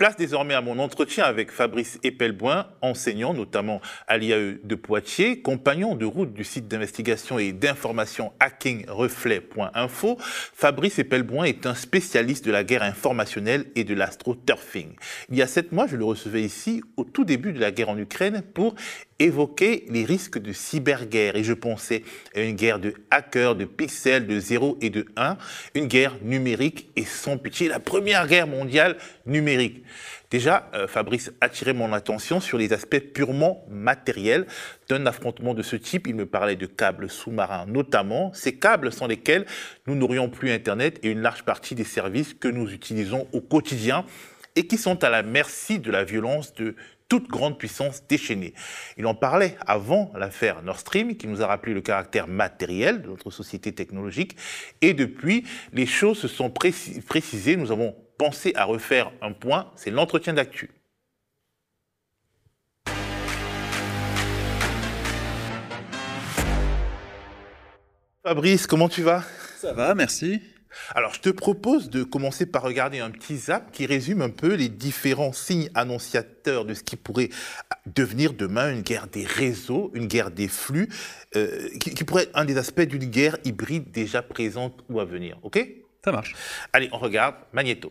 Place 0.00 0.16
désormais 0.16 0.54
à 0.54 0.62
mon 0.62 0.78
entretien 0.78 1.24
avec 1.24 1.50
Fabrice 1.50 1.98
Epelboin, 2.02 2.68
enseignant 2.80 3.34
notamment 3.34 3.82
à 4.08 4.16
l'IAE 4.16 4.54
de 4.64 4.74
Poitiers, 4.74 5.42
compagnon 5.42 5.94
de 5.94 6.06
route 6.06 6.32
du 6.32 6.42
site 6.42 6.68
d'investigation 6.68 7.38
et 7.38 7.52
d'information 7.52 8.32
hackingreflet.info. 8.40 10.16
Fabrice 10.54 10.98
Epelboin 11.00 11.44
est 11.44 11.66
un 11.66 11.74
spécialiste 11.74 12.46
de 12.46 12.50
la 12.50 12.64
guerre 12.64 12.82
informationnelle 12.82 13.66
et 13.76 13.84
de 13.84 13.92
l'astroturfing. 13.92 14.94
Il 15.28 15.36
y 15.36 15.42
a 15.42 15.46
sept 15.46 15.70
mois, 15.70 15.86
je 15.86 15.96
le 15.96 16.04
recevais 16.06 16.44
ici 16.44 16.82
au 16.96 17.04
tout 17.04 17.26
début 17.26 17.52
de 17.52 17.60
la 17.60 17.70
guerre 17.70 17.90
en 17.90 17.98
Ukraine 17.98 18.40
pour 18.54 18.76
évoquer 19.18 19.84
les 19.90 20.06
risques 20.06 20.38
de 20.38 20.54
cyberguerre. 20.54 21.36
Et 21.36 21.44
je 21.44 21.52
pensais 21.52 22.04
à 22.34 22.40
une 22.40 22.56
guerre 22.56 22.78
de 22.78 22.94
hackers, 23.10 23.54
de 23.54 23.66
pixels, 23.66 24.26
de 24.26 24.40
0 24.40 24.78
et 24.80 24.88
de 24.88 25.04
1, 25.16 25.36
une 25.74 25.86
guerre 25.86 26.16
numérique 26.22 26.88
et 26.96 27.04
sans 27.04 27.36
pitié, 27.36 27.68
la 27.68 27.80
première 27.80 28.26
guerre 28.26 28.46
mondiale 28.46 28.96
numérique. 29.26 29.84
Déjà, 30.30 30.70
euh, 30.74 30.86
Fabrice 30.86 31.32
attirait 31.40 31.72
mon 31.72 31.92
attention 31.92 32.40
sur 32.40 32.58
les 32.58 32.72
aspects 32.72 32.98
purement 32.98 33.64
matériels 33.68 34.46
d'un 34.88 35.06
affrontement 35.06 35.54
de 35.54 35.62
ce 35.62 35.76
type. 35.76 36.06
Il 36.06 36.14
me 36.14 36.26
parlait 36.26 36.56
de 36.56 36.66
câbles 36.66 37.10
sous-marins 37.10 37.66
notamment, 37.66 38.32
ces 38.34 38.56
câbles 38.56 38.92
sans 38.92 39.06
lesquels 39.06 39.46
nous 39.86 39.94
n'aurions 39.94 40.28
plus 40.28 40.50
Internet 40.50 40.98
et 41.02 41.10
une 41.10 41.20
large 41.20 41.42
partie 41.42 41.74
des 41.74 41.84
services 41.84 42.34
que 42.34 42.48
nous 42.48 42.72
utilisons 42.72 43.26
au 43.32 43.40
quotidien 43.40 44.04
et 44.56 44.66
qui 44.66 44.76
sont 44.76 45.02
à 45.04 45.10
la 45.10 45.22
merci 45.22 45.78
de 45.78 45.90
la 45.90 46.04
violence 46.04 46.54
de 46.54 46.74
toute 47.10 47.28
grande 47.28 47.58
puissance 47.58 48.04
déchaînée. 48.08 48.54
Il 48.96 49.04
en 49.06 49.14
parlait 49.14 49.56
avant 49.66 50.12
l'affaire 50.14 50.62
Nord 50.62 50.78
Stream, 50.78 51.16
qui 51.16 51.26
nous 51.26 51.42
a 51.42 51.46
rappelé 51.46 51.74
le 51.74 51.80
caractère 51.80 52.28
matériel 52.28 53.02
de 53.02 53.08
notre 53.08 53.30
société 53.30 53.72
technologique. 53.72 54.36
Et 54.80 54.94
depuis, 54.94 55.44
les 55.72 55.86
choses 55.86 56.18
se 56.18 56.28
sont 56.28 56.50
précisées. 56.50 57.56
Nous 57.56 57.72
avons 57.72 57.96
pensé 58.20 58.52
à 58.54 58.64
refaire 58.64 59.12
un 59.22 59.32
point. 59.32 59.72
C'est 59.76 59.90
l'entretien 59.90 60.34
d'actu. 60.34 60.68
Fabrice, 68.22 68.66
comment 68.66 68.90
tu 68.90 69.00
vas? 69.00 69.24
Ça 69.56 69.72
va, 69.72 69.94
merci. 69.94 70.42
Alors, 70.94 71.14
je 71.14 71.20
te 71.20 71.30
propose 71.30 71.88
de 71.88 72.02
commencer 72.02 72.44
par 72.44 72.62
regarder 72.62 72.98
un 72.98 73.10
petit 73.10 73.38
zap 73.38 73.72
qui 73.72 73.86
résume 73.86 74.20
un 74.20 74.28
peu 74.28 74.52
les 74.52 74.68
différents 74.68 75.32
signes 75.32 75.70
annonciateurs 75.74 76.66
de 76.66 76.74
ce 76.74 76.82
qui 76.82 76.96
pourrait 76.96 77.30
devenir 77.86 78.34
demain 78.34 78.70
une 78.70 78.82
guerre 78.82 79.06
des 79.06 79.24
réseaux, 79.24 79.90
une 79.94 80.08
guerre 80.08 80.30
des 80.30 80.48
flux, 80.48 80.90
euh, 81.36 81.70
qui, 81.80 81.94
qui, 81.94 82.04
pourrait 82.04 82.24
être 82.24 82.38
un 82.38 82.44
des 82.44 82.58
aspects 82.58 82.82
d'une 82.82 83.06
guerre 83.06 83.38
hybride 83.44 83.90
déjà 83.90 84.20
présente 84.20 84.84
ou 84.90 85.00
à 85.00 85.06
venir. 85.06 85.38
OK? 85.42 85.66
Ça 86.04 86.12
marche. 86.12 86.34
Allez, 86.74 86.90
on 86.92 86.98
regarde 86.98 87.36
Magneto. 87.54 87.90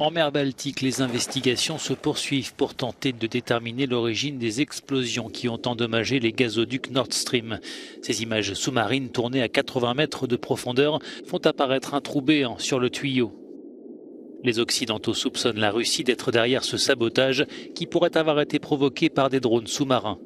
En 0.00 0.10
mer 0.10 0.32
Baltique, 0.32 0.80
les 0.80 1.02
investigations 1.02 1.78
se 1.78 1.92
poursuivent 1.92 2.52
pour 2.56 2.74
tenter 2.74 3.12
de 3.12 3.28
déterminer 3.28 3.86
l'origine 3.86 4.38
des 4.38 4.60
explosions 4.60 5.28
qui 5.28 5.48
ont 5.48 5.60
endommagé 5.66 6.18
les 6.18 6.32
gazoducs 6.32 6.90
Nord 6.90 7.12
Stream. 7.12 7.60
Ces 8.02 8.22
images 8.24 8.54
sous-marines 8.54 9.10
tournées 9.10 9.42
à 9.42 9.48
80 9.48 9.94
mètres 9.94 10.26
de 10.26 10.34
profondeur 10.34 10.98
font 11.26 11.38
apparaître 11.38 11.94
un 11.94 12.00
trou 12.00 12.22
béant 12.22 12.58
sur 12.58 12.80
le 12.80 12.90
tuyau. 12.90 13.32
Les 14.42 14.58
Occidentaux 14.58 15.14
soupçonnent 15.14 15.60
la 15.60 15.70
Russie 15.70 16.02
d'être 16.02 16.32
derrière 16.32 16.64
ce 16.64 16.76
sabotage 16.76 17.46
qui 17.76 17.86
pourrait 17.86 18.16
avoir 18.16 18.40
été 18.40 18.58
provoqué 18.58 19.10
par 19.10 19.30
des 19.30 19.38
drones 19.38 19.68
sous-marins. 19.68 20.18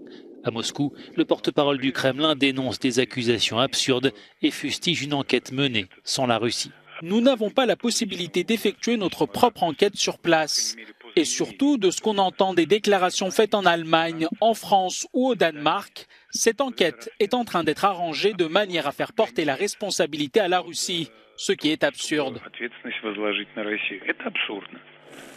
À 0.45 0.51
Moscou, 0.51 0.95
le 1.15 1.27
porte-parole 1.27 1.79
du 1.79 1.93
Kremlin 1.93 2.37
dénonce 2.37 2.79
des 2.79 3.01
accusations 3.01 3.59
absurdes 3.59 4.13
et 4.41 4.51
fustige 4.51 5.03
une 5.03 5.13
enquête 5.13 5.53
menée 5.53 5.87
sans 6.05 6.27
la 6.27 6.39
Russie 6.39 6.71
nous 7.03 7.21
n'avons 7.21 7.51
pas 7.51 7.67
la 7.67 7.77
possibilité 7.77 8.45
d'effectuer 8.45 8.97
notre 8.97 9.27
propre 9.27 9.63
enquête 9.63 9.97
sur 9.97 10.19
place. 10.19 10.77
Et 11.17 11.25
surtout, 11.25 11.79
de 11.79 11.91
ce 11.91 12.01
qu'on 12.01 12.19
entend 12.19 12.55
des 12.55 12.67
déclarations 12.67 13.31
faites 13.31 13.55
en 13.55 13.65
Allemagne, 13.65 14.29
en 14.41 14.55
France 14.55 15.07
ou 15.13 15.29
au 15.29 15.35
Danemark, 15.35 16.07
cette 16.31 16.61
enquête 16.61 17.11
est 17.19 17.35
en 17.35 17.45
train 17.45 17.65
d'être 17.65 17.85
arrangée 17.85 18.35
de 18.35 18.47
manière 18.47 18.87
à 18.87 18.93
faire 18.93 19.13
porter 19.13 19.45
la 19.45 19.55
responsabilité 19.55 20.41
à 20.41 20.49
la 20.49 20.61
Russie, 20.61 21.11
ce 21.37 21.53
qui 21.53 21.71
est 21.71 21.85
absurde. 21.85 22.41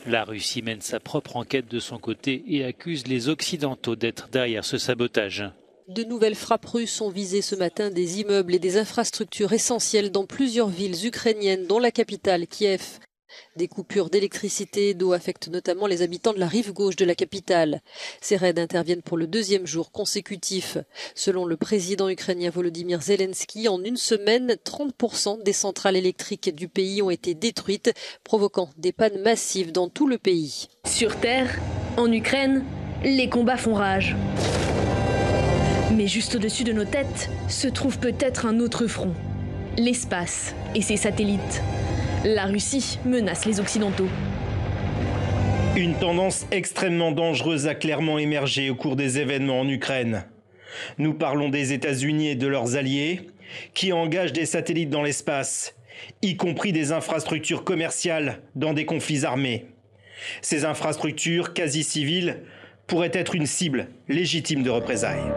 La 0.08 0.24
Russie 0.24 0.62
mène 0.62 0.82
sa 0.82 1.00
propre 1.00 1.38
enquête 1.38 1.68
de 1.68 1.80
son 1.80 1.98
côté 1.98 2.44
et 2.48 2.66
accuse 2.66 3.08
les 3.08 3.30
Occidentaux 3.30 3.96
d'être 3.96 4.30
derrière 4.30 4.66
ce 4.66 4.78
sabotage. 4.78 5.46
De 5.88 6.04
nouvelles 6.04 6.36
frappes 6.36 6.66
russes 6.66 7.02
ont 7.02 7.10
visé 7.10 7.42
ce 7.42 7.56
matin 7.56 7.90
des 7.90 8.20
immeubles 8.20 8.56
et 8.56 8.60
des 8.60 8.78
infrastructures 8.78 9.54
essentielles 9.54 10.12
dans 10.12 10.26
plusieurs 10.26 10.70
villes 10.70 11.06
ukrainiennes, 11.06 11.66
dont 11.66 11.80
la 11.80 11.92
capitale, 11.92 12.48
Kiev. 12.48 13.00
Des 13.56 13.68
coupures 13.68 14.10
d'électricité 14.10 14.90
et 14.90 14.94
d'eau 14.94 15.14
affectent 15.14 15.48
notamment 15.48 15.88
les 15.88 16.02
habitants 16.02 16.34
de 16.34 16.40
la 16.40 16.48
rive 16.48 16.74
gauche 16.74 16.98
de 16.98 17.06
la 17.06 17.16
capitale. 17.16 17.82
Ces 18.22 18.36
raids 18.36 18.60
interviennent 18.60 19.02
pour 19.02 19.18
le 19.18 19.26
deuxième 19.26 19.66
jour 19.66 19.92
consécutif. 19.92 20.78
Selon 21.16 21.46
le 21.46 21.58
président 21.58 22.10
ukrainien 22.10 22.50
Volodymyr 22.50 23.02
Zelensky, 23.02 23.68
en 23.68 23.84
une 23.84 23.98
semaine, 23.98 24.58
30% 24.66 25.44
des 25.44 25.54
centrales 25.54 25.96
électriques 25.96 26.54
du 26.54 26.68
pays 26.68 27.02
ont 27.02 27.10
été 27.10 27.34
détruites, 27.34 27.94
provoquant 28.24 28.70
des 28.78 28.92
pannes 28.92 29.22
massives 29.22 29.72
dans 29.72 29.90
tout 29.90 30.08
le 30.08 30.18
pays. 30.18 30.68
Sur 30.86 31.20
Terre, 31.20 31.58
en 31.98 32.12
Ukraine, 32.12 32.66
les 33.04 33.30
combats 33.30 33.58
font 33.58 33.74
rage. 33.74 34.16
Mais 35.96 36.08
juste 36.08 36.36
au-dessus 36.36 36.64
de 36.64 36.72
nos 36.72 36.86
têtes 36.86 37.30
se 37.50 37.68
trouve 37.68 38.00
peut-être 38.00 38.46
un 38.46 38.60
autre 38.60 38.88
front. 38.88 39.14
L'espace 39.78 40.56
et 40.74 40.82
ses 40.82 40.96
satellites. 40.96 41.62
La 42.24 42.46
Russie 42.46 43.00
menace 43.04 43.46
les 43.46 43.60
Occidentaux. 43.60 44.08
Une 45.76 45.96
tendance 45.96 46.46
extrêmement 46.52 47.12
dangereuse 47.12 47.68
a 47.68 47.76
clairement 47.76 48.20
émergé 48.20 48.70
au 48.70 48.76
cours 48.76 48.96
des 48.96 49.20
événements 49.20 49.62
en 49.62 49.68
Ukraine. 49.68 50.26
Nous 50.98 51.14
parlons 51.14 51.50
des 51.50 51.74
États-Unis 51.74 52.30
et 52.30 52.36
de 52.36 52.48
leurs 52.48 52.76
alliés, 52.78 53.30
qui 53.74 53.92
engagent 53.92 54.34
des 54.34 54.46
satellites 54.46 54.90
dans 54.90 55.04
l'espace, 55.04 55.76
y 56.22 56.38
compris 56.38 56.72
des 56.72 56.94
infrastructures 56.94 57.66
commerciales 57.66 58.42
dans 58.56 58.74
des 58.74 58.86
conflits 58.86 59.26
armés. 59.26 59.66
Ces 60.42 60.64
infrastructures 60.64 61.54
quasi 61.54 61.84
civiles 61.84 62.44
pourraient 62.88 63.12
être 63.14 63.36
une 63.36 63.46
cible 63.46 63.88
légitime 64.08 64.64
de 64.64 64.70
représailles. 64.70 65.32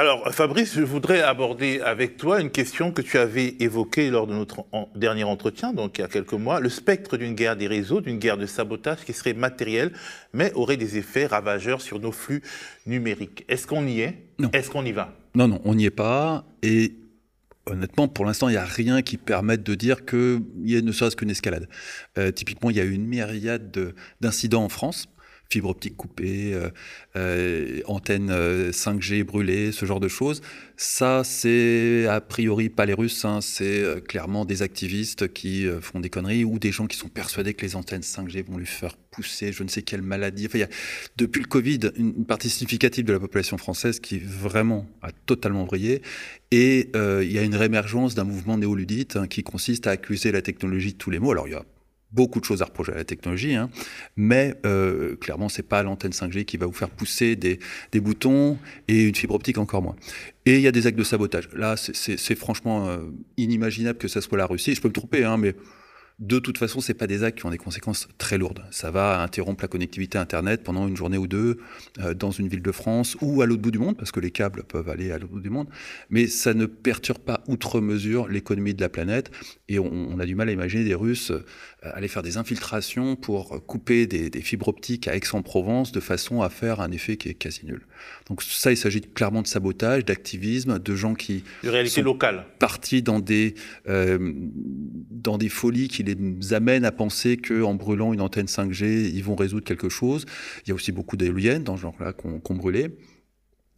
Alors, 0.00 0.32
Fabrice, 0.32 0.76
je 0.76 0.80
voudrais 0.80 1.20
aborder 1.20 1.82
avec 1.84 2.16
toi 2.16 2.40
une 2.40 2.48
question 2.48 2.90
que 2.90 3.02
tu 3.02 3.18
avais 3.18 3.56
évoquée 3.60 4.08
lors 4.08 4.26
de 4.26 4.32
notre 4.32 4.64
dernier 4.96 5.24
entretien, 5.24 5.74
donc 5.74 5.98
il 5.98 6.00
y 6.00 6.04
a 6.04 6.08
quelques 6.08 6.32
mois, 6.32 6.58
le 6.58 6.70
spectre 6.70 7.18
d'une 7.18 7.34
guerre 7.34 7.54
des 7.54 7.66
réseaux, 7.66 8.00
d'une 8.00 8.18
guerre 8.18 8.38
de 8.38 8.46
sabotage 8.46 9.04
qui 9.04 9.12
serait 9.12 9.34
matérielle, 9.34 9.92
mais 10.32 10.54
aurait 10.54 10.78
des 10.78 10.96
effets 10.96 11.26
ravageurs 11.26 11.82
sur 11.82 12.00
nos 12.00 12.12
flux 12.12 12.40
numériques. 12.86 13.44
Est-ce 13.46 13.66
qu'on 13.66 13.86
y 13.86 14.00
est? 14.00 14.16
Non. 14.38 14.48
Est-ce 14.54 14.70
qu'on 14.70 14.86
y 14.86 14.92
va? 14.92 15.14
Non, 15.34 15.48
non, 15.48 15.60
on 15.66 15.74
n'y 15.74 15.84
est 15.84 15.90
pas. 15.90 16.46
Et 16.62 16.94
honnêtement, 17.66 18.08
pour 18.08 18.24
l'instant, 18.24 18.48
il 18.48 18.52
n'y 18.52 18.56
a 18.56 18.64
rien 18.64 19.02
qui 19.02 19.18
permette 19.18 19.62
de 19.62 19.74
dire 19.74 20.06
qu'il 20.06 20.40
y 20.64 20.76
ait 20.76 20.80
ne 20.80 20.92
serait-ce 20.92 21.14
qu'une 21.14 21.28
escalade. 21.28 21.68
Euh, 22.16 22.30
typiquement, 22.30 22.70
il 22.70 22.76
y 22.78 22.80
a 22.80 22.84
eu 22.84 22.92
une 22.92 23.06
myriade 23.06 23.94
d'incidents 24.22 24.64
en 24.64 24.70
France 24.70 25.09
fibre 25.50 25.70
optique 25.70 25.96
coupée, 25.96 26.54
euh, 26.54 26.70
euh, 27.16 27.80
antenne 27.86 28.30
5G 28.70 29.20
euh, 29.20 29.24
brûlée, 29.24 29.72
ce 29.72 29.84
genre 29.84 30.00
de 30.00 30.08
choses. 30.08 30.42
Ça, 30.76 31.22
c'est 31.24 32.06
a 32.06 32.20
priori 32.20 32.68
pas 32.68 32.86
les 32.86 32.94
Russes, 32.94 33.24
hein, 33.24 33.40
c'est 33.40 33.84
clairement 34.06 34.44
des 34.44 34.62
activistes 34.62 35.32
qui 35.32 35.66
font 35.82 36.00
des 36.00 36.08
conneries 36.08 36.44
ou 36.44 36.58
des 36.58 36.72
gens 36.72 36.86
qui 36.86 36.96
sont 36.96 37.08
persuadés 37.08 37.52
que 37.52 37.66
les 37.66 37.76
antennes 37.76 38.00
5G 38.00 38.44
vont 38.46 38.56
lui 38.56 38.66
faire 38.66 38.96
pousser 39.10 39.52
je 39.52 39.62
ne 39.62 39.68
sais 39.68 39.82
quelle 39.82 40.02
maladie. 40.02 40.46
Enfin, 40.46 40.58
il 40.58 40.62
y 40.62 40.64
a, 40.64 40.68
depuis 41.16 41.42
le 41.42 41.48
Covid, 41.48 41.80
une, 41.96 42.24
partie 42.24 42.48
significative 42.48 43.04
de 43.04 43.12
la 43.12 43.20
population 43.20 43.58
française 43.58 44.00
qui 44.00 44.18
vraiment 44.18 44.86
a 45.02 45.10
totalement 45.12 45.64
brillé. 45.64 46.00
Et 46.50 46.90
il 46.94 47.32
y 47.32 47.38
a 47.38 47.42
une 47.42 47.56
réémergence 47.56 48.14
d'un 48.14 48.24
mouvement 48.24 48.56
néoludite 48.56 49.16
hein, 49.16 49.26
qui 49.26 49.42
consiste 49.42 49.86
à 49.86 49.90
accuser 49.90 50.32
la 50.32 50.40
technologie 50.40 50.92
de 50.92 50.98
tous 50.98 51.10
les 51.10 51.18
maux. 51.18 51.32
Alors, 51.32 51.46
il 51.46 51.52
y 51.52 51.56
a 51.56 51.64
beaucoup 52.12 52.40
de 52.40 52.44
choses 52.44 52.62
à 52.62 52.64
reprocher 52.64 52.92
à 52.92 52.96
la 52.96 53.04
technologie, 53.04 53.54
hein, 53.54 53.70
mais 54.16 54.54
euh, 54.66 55.16
clairement, 55.16 55.48
c'est 55.48 55.62
pas 55.62 55.82
l'antenne 55.82 56.12
5G 56.12 56.44
qui 56.44 56.56
va 56.56 56.66
vous 56.66 56.72
faire 56.72 56.90
pousser 56.90 57.36
des, 57.36 57.58
boutons 58.00 58.58
et 58.88 59.04
une 59.04 59.14
fibre 59.14 59.34
optique 59.34 59.58
encore 59.58 59.82
moins. 59.82 59.96
Et 60.46 60.56
il 60.56 60.62
y 60.62 60.66
a 60.66 60.72
des 60.72 60.86
actes 60.86 60.98
de 60.98 61.04
sabotage. 61.04 61.48
Là, 61.54 61.76
c'est 61.76 62.34
franchement 62.34 62.88
euh, 62.88 62.98
inimaginable 63.36 63.98
que 63.98 64.08
ça 64.08 64.20
soit 64.20 64.38
la 64.38 64.46
Russie. 64.46 64.74
Je 64.74 64.80
peux 64.80 64.88
me 64.88 64.92
tromper, 64.92 65.24
hein, 65.24 65.36
mais 65.36 65.54
de 66.20 66.38
toute 66.38 66.58
façon, 66.58 66.82
c'est 66.82 66.92
pas 66.92 67.06
des 67.06 67.24
actes 67.24 67.38
qui 67.38 67.46
ont 67.46 67.50
des 67.50 67.56
conséquences 67.56 68.06
très 68.18 68.36
lourdes. 68.36 68.62
Ça 68.70 68.90
va 68.90 69.22
interrompre 69.22 69.64
la 69.64 69.68
connectivité 69.68 70.18
Internet 70.18 70.62
pendant 70.62 70.86
une 70.86 70.96
journée 70.96 71.16
ou 71.16 71.26
deux 71.26 71.56
euh, 71.98 72.12
dans 72.12 72.30
une 72.30 72.46
ville 72.46 72.60
de 72.60 72.72
France 72.72 73.16
ou 73.22 73.40
à 73.40 73.46
l'autre 73.46 73.62
bout 73.62 73.70
du 73.70 73.78
monde, 73.78 73.96
parce 73.96 74.12
que 74.12 74.20
les 74.20 74.30
câbles 74.30 74.64
peuvent 74.64 74.90
aller 74.90 75.12
à 75.12 75.18
l'autre 75.18 75.32
bout 75.32 75.40
du 75.40 75.48
monde. 75.48 75.68
Mais 76.10 76.26
ça 76.26 76.52
ne 76.52 76.66
perturbe 76.66 77.20
pas 77.20 77.42
outre 77.48 77.80
mesure 77.80 78.28
l'économie 78.28 78.74
de 78.74 78.82
la 78.82 78.90
planète. 78.90 79.30
Et 79.68 79.78
on, 79.78 80.18
a 80.18 80.26
du 80.26 80.34
mal 80.34 80.50
à 80.50 80.52
imaginer 80.52 80.84
des 80.84 80.94
Russes 80.94 81.32
aller 81.82 82.08
faire 82.08 82.22
des 82.22 82.36
infiltrations 82.36 83.16
pour 83.16 83.64
couper 83.66 84.06
des, 84.06 84.28
des 84.28 84.42
fibres 84.42 84.68
optiques 84.68 85.08
à 85.08 85.16
Aix-en-Provence 85.16 85.92
de 85.92 86.00
façon 86.00 86.42
à 86.42 86.50
faire 86.50 86.80
un 86.80 86.90
effet 86.90 87.16
qui 87.16 87.28
est 87.28 87.34
quasi 87.34 87.64
nul. 87.64 87.86
Donc 88.28 88.42
ça, 88.42 88.70
il 88.70 88.76
s'agit 88.76 89.00
clairement 89.00 89.42
de 89.42 89.46
sabotage, 89.46 90.04
d'activisme, 90.04 90.78
de 90.78 90.94
gens 90.94 91.14
qui 91.14 91.44
de 91.62 91.68
réalité 91.68 92.00
sont 92.00 92.06
locale. 92.06 92.44
partis 92.58 93.02
dans 93.02 93.18
des 93.18 93.54
euh, 93.88 94.32
dans 95.10 95.38
des 95.38 95.48
folies 95.48 95.88
qui 95.88 96.02
les 96.02 96.52
amène 96.52 96.84
à 96.84 96.92
penser 96.92 97.36
qu'en 97.36 97.74
brûlant 97.74 98.12
une 98.12 98.20
antenne 98.20 98.46
5G, 98.46 99.10
ils 99.12 99.24
vont 99.24 99.36
résoudre 99.36 99.64
quelque 99.64 99.88
chose. 99.88 100.26
Il 100.64 100.68
y 100.68 100.72
a 100.72 100.74
aussi 100.74 100.92
beaucoup 100.92 101.16
d'éoliennes 101.16 101.64
dans 101.64 101.76
ce 101.76 101.82
genre-là 101.82 102.12
qu'on 102.12 102.54
brûlait. 102.54 102.90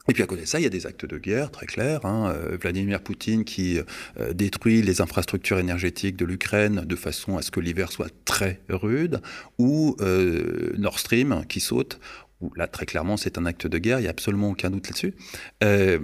Et 0.09 0.15
puis 0.15 0.23
à 0.23 0.27
côté 0.27 0.43
de 0.43 0.47
ça, 0.47 0.59
il 0.59 0.65
y 0.65 0.67
a 0.67 0.71
des 0.71 0.87
actes 0.87 1.07
de 1.07 1.19
guerre 1.19 1.51
très 1.51 1.67
clairs. 1.67 2.05
Hein. 2.05 2.33
Euh, 2.35 2.57
Vladimir 2.61 3.01
Poutine 3.01 3.45
qui 3.45 3.79
euh, 3.79 4.33
détruit 4.33 4.83
les 4.83 5.01
infrastructures 5.01 5.59
énergétiques 5.59 6.17
de 6.17 6.25
l'Ukraine 6.25 6.85
de 6.85 6.97
façon 6.97 7.37
à 7.37 7.43
ce 7.43 7.51
que 7.51 7.61
l'hiver 7.61 7.93
soit 7.93 8.11
très 8.25 8.61
rude, 8.69 9.21
ou 9.59 9.97
euh, 10.01 10.73
Nord 10.77 10.99
Stream 10.99 11.45
qui 11.49 11.61
saute. 11.61 12.01
Où 12.41 12.53
là, 12.57 12.67
très 12.67 12.87
clairement, 12.87 13.17
c'est 13.17 13.39
un 13.39 13.47
acte 13.47 13.69
de 13.69 13.79
guerre. 13.79 14.01
Il 14.01 14.03
n'y 14.03 14.09
a 14.09 14.11
absolument 14.11 14.51
aucun 14.51 14.71
doute 14.71 14.89
là-dessus. 14.89 15.15
et 15.63 16.01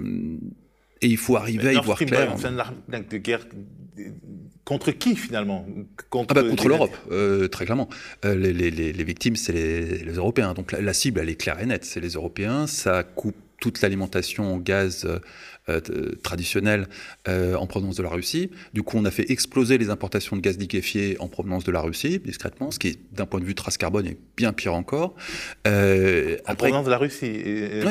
il 1.07 1.17
faut 1.17 1.35
arriver 1.35 1.69
à 1.69 1.73
y 1.73 1.81
voir 1.83 1.97
clair. 1.97 2.33
C'est 2.37 2.47
un 2.47 2.59
acte 2.59 3.11
de 3.11 3.17
guerre 3.17 3.45
Contre 4.63 4.91
qui 4.91 5.15
finalement? 5.15 5.65
Contre, 6.09 6.35
ah 6.37 6.41
bah, 6.41 6.47
contre 6.47 6.69
l'Europe, 6.69 6.95
très 7.51 7.65
clairement. 7.65 7.89
les, 8.23 8.53
les, 8.53 8.71
les, 8.71 9.03
victimes, 9.03 9.35
c'est 9.35 9.51
les, 9.51 10.13
Européens. 10.13 10.53
Donc 10.53 10.71
la, 10.71 10.79
la, 10.79 10.93
cible, 10.93 11.19
elle 11.19 11.29
est 11.29 11.35
claire 11.35 11.59
et 11.59 11.65
nette. 11.65 11.83
C'est 11.83 11.99
les 11.99 12.11
Européens. 12.11 12.67
Ça 12.67 13.03
coupe 13.03 13.35
toute 13.59 13.81
l'alimentation 13.81 14.53
en 14.53 14.57
gaz 14.57 15.05
euh, 15.05 15.19
euh, 15.69 16.15
traditionnelle 16.23 16.87
euh, 17.27 17.55
en 17.55 17.67
provenance 17.67 17.95
de 17.95 18.03
la 18.03 18.09
Russie. 18.09 18.49
Du 18.73 18.81
coup, 18.83 18.97
on 18.97 19.05
a 19.05 19.11
fait 19.11 19.29
exploser 19.31 19.77
les 19.77 19.89
importations 19.89 20.35
de 20.35 20.41
gaz 20.41 20.57
liquéfié 20.57 21.17
en 21.19 21.27
provenance 21.27 21.63
de 21.63 21.71
la 21.71 21.81
Russie, 21.81 22.19
discrètement, 22.19 22.71
ce 22.71 22.79
qui, 22.79 22.97
d'un 23.11 23.25
point 23.25 23.39
de 23.39 23.45
vue 23.45 23.55
trace 23.55 23.77
carbone, 23.77 24.07
est 24.07 24.17
bien 24.35 24.53
pire 24.53 24.73
encore. 24.73 25.15
en 25.65 26.55
provenance 26.55 26.85
de 26.85 26.91
la 26.91 26.97
Russie 26.97 27.25
et, 27.25 27.83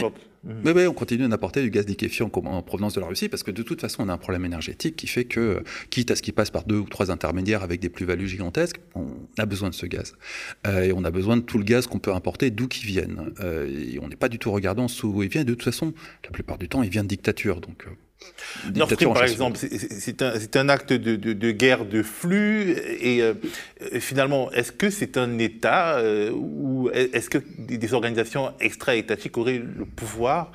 oui, 0.44 0.87
on 0.87 0.93
continue 0.93 1.29
d'apporter 1.29 1.62
du 1.62 1.70
gaz 1.70 1.87
liquéfié 1.87 2.25
en, 2.25 2.62
provenance 2.62 2.94
de 2.94 3.00
la 3.00 3.06
Russie 3.06 3.29
parce 3.29 3.43
que 3.43 3.50
de 3.50 3.62
toute 3.62 3.81
façon, 3.81 4.05
on 4.05 4.08
a 4.08 4.12
un 4.12 4.19
problème 4.19 4.44
énergétique 4.44 4.96
qui 4.96 5.06
fait 5.06 5.25
que, 5.25 5.62
quitte 5.90 6.11
à 6.11 6.17
ce 6.17 6.23
qui 6.23 6.32
passe 6.32 6.50
par 6.50 6.64
deux 6.64 6.79
ou 6.79 6.88
trois 6.88 7.11
intermédiaires 7.11 7.62
avec 7.62 7.81
des 7.81 7.88
plus-values 7.88 8.29
gigantesques, 8.29 8.81
on 8.94 9.06
a 9.38 9.46
besoin 9.46 9.70
de 9.70 9.75
ce 9.75 9.87
gaz. 9.87 10.14
Euh, 10.67 10.82
et 10.82 10.93
on 10.93 11.05
a 11.05 11.11
besoin 11.11 11.37
de 11.37 11.43
tout 11.43 11.58
le 11.58 11.64
gaz 11.64 11.87
qu'on 11.87 11.99
peut 11.99 12.12
importer, 12.12 12.50
d'où 12.50 12.69
qu'il 12.69 12.87
vienne. 12.87 13.32
Euh, 13.40 13.67
et 13.67 13.99
on 14.00 14.08
n'est 14.08 14.17
pas 14.17 14.29
du 14.29 14.38
tout 14.38 14.52
regardant 14.52 14.87
d'où 14.87 15.23
il 15.23 15.29
vient. 15.29 15.44
De 15.44 15.55
toute 15.55 15.64
façon, 15.64 15.93
la 16.25 16.31
plupart 16.31 16.58
du 16.58 16.69
temps, 16.69 16.82
il 16.82 16.91
vient 16.91 17.02
de 17.02 17.08
dictature. 17.08 17.61
Donc, 17.61 17.84
euh, 17.87 17.91
Nord 18.75 18.91
Stream, 18.91 19.12
par 19.12 19.25
exemple, 19.25 19.59
c'est 19.59 20.23
un, 20.23 20.32
un, 20.55 20.69
acte 20.69 20.93
de, 20.93 21.17
de, 21.17 21.32
de, 21.32 21.50
guerre 21.50 21.85
de 21.85 22.03
flux. 22.03 22.73
Et 23.00 23.23
euh, 23.23 23.35
finalement, 24.00 24.50
est-ce 24.53 24.73
que 24.73 24.91
c'est 24.91 25.17
un 25.17 25.38
État 25.38 25.99
euh, 25.99 26.31
ou 26.32 26.91
est-ce 26.93 27.31
que 27.31 27.38
des 27.59 27.94
organisations 27.94 28.53
extra-étatiques 28.61 29.37
auraient 29.38 29.59
le 29.59 29.85
pouvoir 29.85 30.53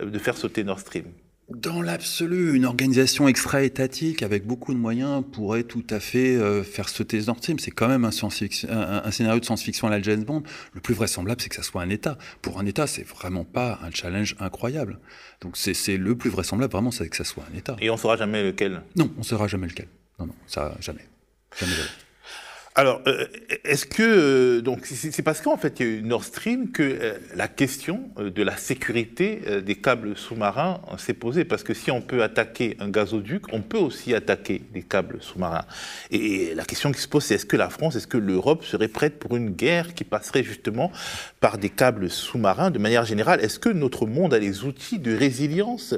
euh, 0.00 0.10
de 0.10 0.18
faire 0.18 0.36
sauter 0.36 0.64
Nord 0.64 0.80
Stream? 0.80 1.04
Dans 1.50 1.82
l'absolu, 1.82 2.56
une 2.56 2.64
organisation 2.64 3.28
extra-étatique 3.28 4.22
avec 4.22 4.46
beaucoup 4.46 4.72
de 4.72 4.78
moyens 4.78 5.22
pourrait 5.32 5.64
tout 5.64 5.84
à 5.90 6.00
fait 6.00 6.36
euh, 6.36 6.62
faire 6.62 6.88
sauter 6.88 7.20
Nord 7.26 7.36
Stream. 7.38 7.58
C'est 7.58 7.70
quand 7.70 7.88
même 7.88 8.04
un, 8.04 8.08
un, 8.08 9.10
scénario 9.10 9.40
de 9.40 9.44
science-fiction 9.44 9.88
à 9.88 9.90
la 9.90 10.00
James 10.00 10.24
Bond. 10.24 10.42
Le 10.72 10.80
plus 10.80 10.94
vraisemblable, 10.94 11.42
c'est 11.42 11.50
que 11.50 11.56
ça 11.56 11.62
soit 11.62 11.82
un 11.82 11.90
État. 11.90 12.16
Pour 12.40 12.58
un 12.58 12.66
État, 12.66 12.86
c'est 12.86 13.06
vraiment 13.06 13.44
pas 13.44 13.78
un 13.82 13.90
challenge 13.90 14.36
incroyable. 14.40 14.98
Donc 15.42 15.56
c'est 15.56 15.96
le 15.98 16.16
plus 16.16 16.30
vraisemblable, 16.30 16.72
vraiment, 16.72 16.90
c'est 16.90 17.08
que 17.08 17.16
ça 17.16 17.24
soit 17.24 17.44
un 17.52 17.56
État. 17.56 17.76
Et 17.80 17.90
on 17.90 17.96
saura 17.96 18.16
jamais 18.16 18.42
lequel? 18.42 18.82
Non, 18.96 19.10
on 19.18 19.22
saura 19.22 19.46
jamais 19.46 19.66
lequel. 19.66 19.88
Non, 20.18 20.26
non, 20.26 20.34
ça, 20.46 20.74
jamais. 20.80 21.06
Jamais, 21.58 21.72
jamais. 21.72 21.88
Alors, 22.76 23.02
euh, 23.06 23.26
est-ce 23.62 23.86
que 23.86 24.02
euh, 24.02 24.76
c'est 24.82 25.22
parce 25.22 25.40
qu'en 25.40 25.56
fait 25.56 25.78
il 25.78 25.86
y 25.86 25.88
a 25.88 25.92
eu 25.92 26.02
Nord 26.02 26.24
Stream 26.24 26.72
que 26.72 26.82
euh, 26.82 27.14
la 27.36 27.46
question 27.46 28.10
de 28.18 28.42
la 28.42 28.56
sécurité 28.56 29.62
des 29.64 29.76
câbles 29.76 30.16
sous-marins 30.16 30.80
s'est 30.98 31.14
posée. 31.14 31.44
Parce 31.44 31.62
que 31.62 31.72
si 31.72 31.92
on 31.92 32.00
peut 32.00 32.24
attaquer 32.24 32.76
un 32.80 32.88
gazoduc, 32.88 33.52
on 33.52 33.62
peut 33.62 33.78
aussi 33.78 34.12
attaquer 34.12 34.60
des 34.72 34.82
câbles 34.82 35.18
sous-marins. 35.20 35.66
Et 36.10 36.52
la 36.56 36.64
question 36.64 36.90
qui 36.90 37.00
se 37.00 37.06
pose, 37.06 37.22
c'est 37.22 37.36
est-ce 37.36 37.46
que 37.46 37.56
la 37.56 37.70
France, 37.70 37.94
est-ce 37.94 38.08
que 38.08 38.18
l'Europe 38.18 38.64
serait 38.64 38.88
prête 38.88 39.20
pour 39.20 39.36
une 39.36 39.50
guerre 39.50 39.94
qui 39.94 40.02
passerait 40.02 40.42
justement 40.42 40.90
par 41.38 41.58
des 41.58 41.70
câbles 41.70 42.10
sous-marins 42.10 42.72
de 42.72 42.80
manière 42.80 43.04
générale? 43.04 43.40
Est-ce 43.40 43.60
que 43.60 43.68
notre 43.68 44.04
monde 44.06 44.34
a 44.34 44.40
les 44.40 44.64
outils 44.64 44.98
de 44.98 45.14
résilience 45.14 45.94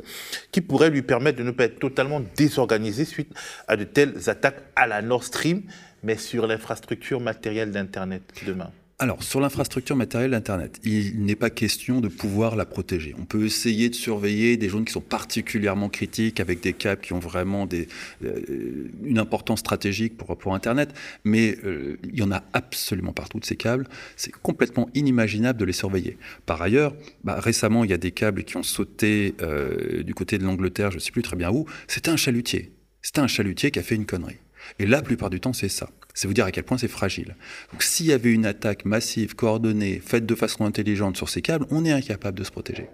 qui 0.52 0.60
pourraient 0.60 0.90
lui 0.90 1.02
permettre 1.02 1.38
de 1.38 1.42
ne 1.42 1.52
pas 1.52 1.64
être 1.64 1.78
totalement 1.78 2.20
désorganisé 2.36 3.06
suite 3.06 3.32
à 3.66 3.76
de 3.76 3.84
telles 3.84 4.28
attaques 4.28 4.60
à 4.76 4.86
la 4.86 5.00
Nord 5.00 5.24
Stream? 5.24 5.62
Mais 6.06 6.16
sur 6.16 6.46
l'infrastructure 6.46 7.20
matérielle 7.20 7.72
d'Internet 7.72 8.22
demain 8.46 8.70
alors, 8.98 9.22
sur 9.22 9.40
l'infrastructure 9.40 9.94
matérielle 9.94 10.30
d'Internet, 10.30 10.80
il 10.82 11.22
n'est 11.22 11.36
pas 11.36 11.50
question 11.50 12.00
de 12.00 12.08
pouvoir 12.08 12.56
la 12.56 12.64
protéger. 12.64 13.14
On 13.18 13.26
peut 13.26 13.44
essayer 13.44 13.90
de 13.90 13.94
surveiller 13.94 14.56
des 14.56 14.70
zones 14.70 14.86
qui 14.86 14.92
sont 14.94 15.02
particulièrement 15.02 15.90
critiques, 15.90 16.40
avec 16.40 16.62
des 16.62 16.72
câbles 16.72 17.02
qui 17.02 17.12
ont 17.12 17.18
vraiment 17.18 17.68
euh, 17.74 18.88
une 19.04 19.18
importance 19.18 19.60
stratégique 19.60 20.16
pour, 20.16 20.34
pour 20.38 20.54
Internet, 20.54 20.94
mais 21.24 21.58
euh, 21.66 21.98
il 22.04 22.18
y 22.18 22.22
en 22.22 22.32
a 22.32 22.42
absolument 22.54 23.12
partout 23.12 23.38
de 23.38 23.44
ces 23.44 23.56
câbles. 23.56 23.86
C'est 24.16 24.32
complètement 24.32 24.88
inimaginable 24.94 25.60
de 25.60 25.66
les 25.66 25.74
surveiller. 25.74 26.16
Par 26.46 26.62
ailleurs, 26.62 26.94
bah, 27.22 27.38
récemment, 27.38 27.84
il 27.84 27.90
y 27.90 27.94
a 27.94 27.98
des 27.98 28.12
câbles 28.12 28.44
qui 28.44 28.56
ont 28.56 28.62
sauté 28.62 29.34
euh, 29.42 30.04
du 30.04 30.14
côté 30.14 30.38
de 30.38 30.44
l'Angleterre, 30.44 30.90
je 30.90 30.96
ne 30.96 31.00
sais 31.00 31.12
plus 31.12 31.20
très 31.20 31.36
bien 31.36 31.50
où. 31.50 31.66
C'était 31.86 32.10
un 32.10 32.16
chalutier. 32.16 32.72
C'était 33.02 33.20
un 33.20 33.26
chalutier 33.26 33.70
qui 33.70 33.78
a 33.78 33.82
fait 33.82 33.94
une 33.94 34.06
connerie. 34.06 34.38
Et 34.78 34.86
la 34.86 35.02
plupart 35.02 35.30
du 35.30 35.40
temps, 35.40 35.52
c'est 35.52 35.68
ça. 35.68 35.88
C'est 36.14 36.28
vous 36.28 36.34
dire 36.34 36.46
à 36.46 36.50
quel 36.50 36.64
point 36.64 36.78
c'est 36.78 36.88
fragile. 36.88 37.36
Donc 37.72 37.82
s'il 37.82 38.06
y 38.06 38.12
avait 38.12 38.32
une 38.32 38.46
attaque 38.46 38.84
massive, 38.84 39.34
coordonnée, 39.34 40.00
faite 40.04 40.26
de 40.26 40.34
façon 40.34 40.64
intelligente 40.64 41.16
sur 41.16 41.28
ces 41.28 41.42
câbles, 41.42 41.66
on 41.70 41.84
est 41.84 41.92
incapable 41.92 42.38
de 42.38 42.44
se 42.44 42.50
protéger. 42.50 42.88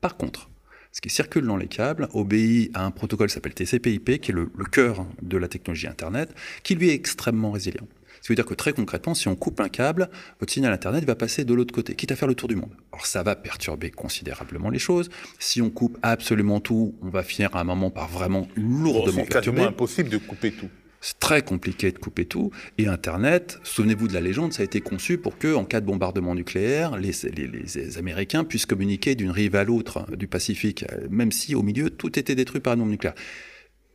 Par 0.00 0.16
contre, 0.16 0.50
ce 0.96 1.02
qui 1.02 1.10
circule 1.10 1.46
dans 1.46 1.58
les 1.58 1.68
câbles 1.68 2.08
obéit 2.14 2.70
à 2.74 2.84
un 2.84 2.90
protocole 2.90 3.28
qui 3.28 3.34
s'appelle 3.34 3.52
TCP/IP, 3.52 4.18
qui 4.18 4.30
est 4.30 4.34
le, 4.34 4.48
cœur 4.70 5.06
de 5.20 5.36
la 5.36 5.46
technologie 5.46 5.86
Internet, 5.86 6.34
qui 6.62 6.74
lui 6.74 6.88
est 6.88 6.94
extrêmement 6.94 7.50
résilient. 7.50 7.86
Ça 8.22 8.28
veut 8.30 8.34
dire 8.34 8.46
que 8.46 8.54
très 8.54 8.72
concrètement, 8.72 9.14
si 9.14 9.28
on 9.28 9.36
coupe 9.36 9.60
un 9.60 9.68
câble, 9.68 10.08
votre 10.40 10.52
signal 10.52 10.72
Internet 10.72 11.04
va 11.04 11.14
passer 11.14 11.44
de 11.44 11.52
l'autre 11.52 11.74
côté, 11.74 11.94
quitte 11.94 12.12
à 12.12 12.16
faire 12.16 12.28
le 12.28 12.34
tour 12.34 12.48
du 12.48 12.56
monde. 12.56 12.72
Alors 12.92 13.04
ça 13.04 13.22
va 13.22 13.36
perturber 13.36 13.90
considérablement 13.90 14.70
les 14.70 14.78
choses. 14.78 15.10
Si 15.38 15.60
on 15.60 15.68
coupe 15.68 15.98
absolument 16.02 16.60
tout, 16.60 16.94
on 17.02 17.10
va 17.10 17.22
finir 17.22 17.54
à 17.54 17.60
un 17.60 17.64
moment 17.64 17.90
par 17.90 18.08
vraiment 18.08 18.48
lourdement 18.56 19.22
bon, 19.22 19.40
C'est 19.42 19.60
impossible 19.60 20.08
de 20.08 20.18
couper 20.18 20.52
tout. 20.52 20.70
C'est 21.06 21.20
très 21.20 21.40
compliqué 21.42 21.92
de 21.92 21.98
couper 21.98 22.24
tout. 22.24 22.50
Et 22.78 22.88
Internet, 22.88 23.60
souvenez-vous 23.62 24.08
de 24.08 24.12
la 24.12 24.20
légende, 24.20 24.52
ça 24.52 24.62
a 24.62 24.64
été 24.64 24.80
conçu 24.80 25.18
pour 25.18 25.38
que, 25.38 25.54
en 25.54 25.64
cas 25.64 25.80
de 25.80 25.86
bombardement 25.86 26.34
nucléaire, 26.34 26.96
les, 26.96 27.12
les, 27.32 27.96
Américains 27.98 28.42
puissent 28.42 28.66
communiquer 28.66 29.14
d'une 29.14 29.30
rive 29.30 29.54
à 29.54 29.62
l'autre 29.62 30.04
du 30.16 30.26
Pacifique, 30.26 30.84
même 31.08 31.30
si 31.30 31.54
au 31.54 31.62
milieu 31.62 31.90
tout 31.90 32.18
était 32.18 32.34
détruit 32.34 32.60
par 32.60 32.72
un 32.72 32.78
bombe 32.78 32.90
nucléaire. 32.90 33.14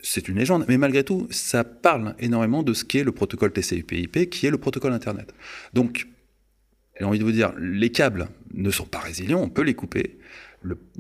C'est 0.02 0.30
une 0.30 0.38
légende, 0.38 0.64
mais 0.70 0.78
malgré 0.78 1.04
tout, 1.04 1.28
ça 1.32 1.66
parle 1.66 2.16
énormément 2.18 2.64
de 2.64 2.72
ce 2.72 2.86
qu'est 2.86 3.04
le 3.04 3.12
protocole 3.12 3.52
TCP/IP, 3.52 4.30
qui 4.30 4.48
est 4.48 4.50
le 4.50 4.58
protocole 4.58 4.94
Internet. 4.94 5.34
Donc, 5.74 6.08
j'ai 6.98 7.04
envie 7.04 7.20
de 7.20 7.26
vous 7.26 7.34
dire, 7.34 7.52
les 7.60 7.92
câbles 7.92 8.30
ne 8.54 8.72
sont 8.72 8.86
pas 8.86 9.00
résilients, 9.00 9.42
on 9.42 9.50
peut 9.50 9.64
les 9.64 9.74
couper. 9.74 10.18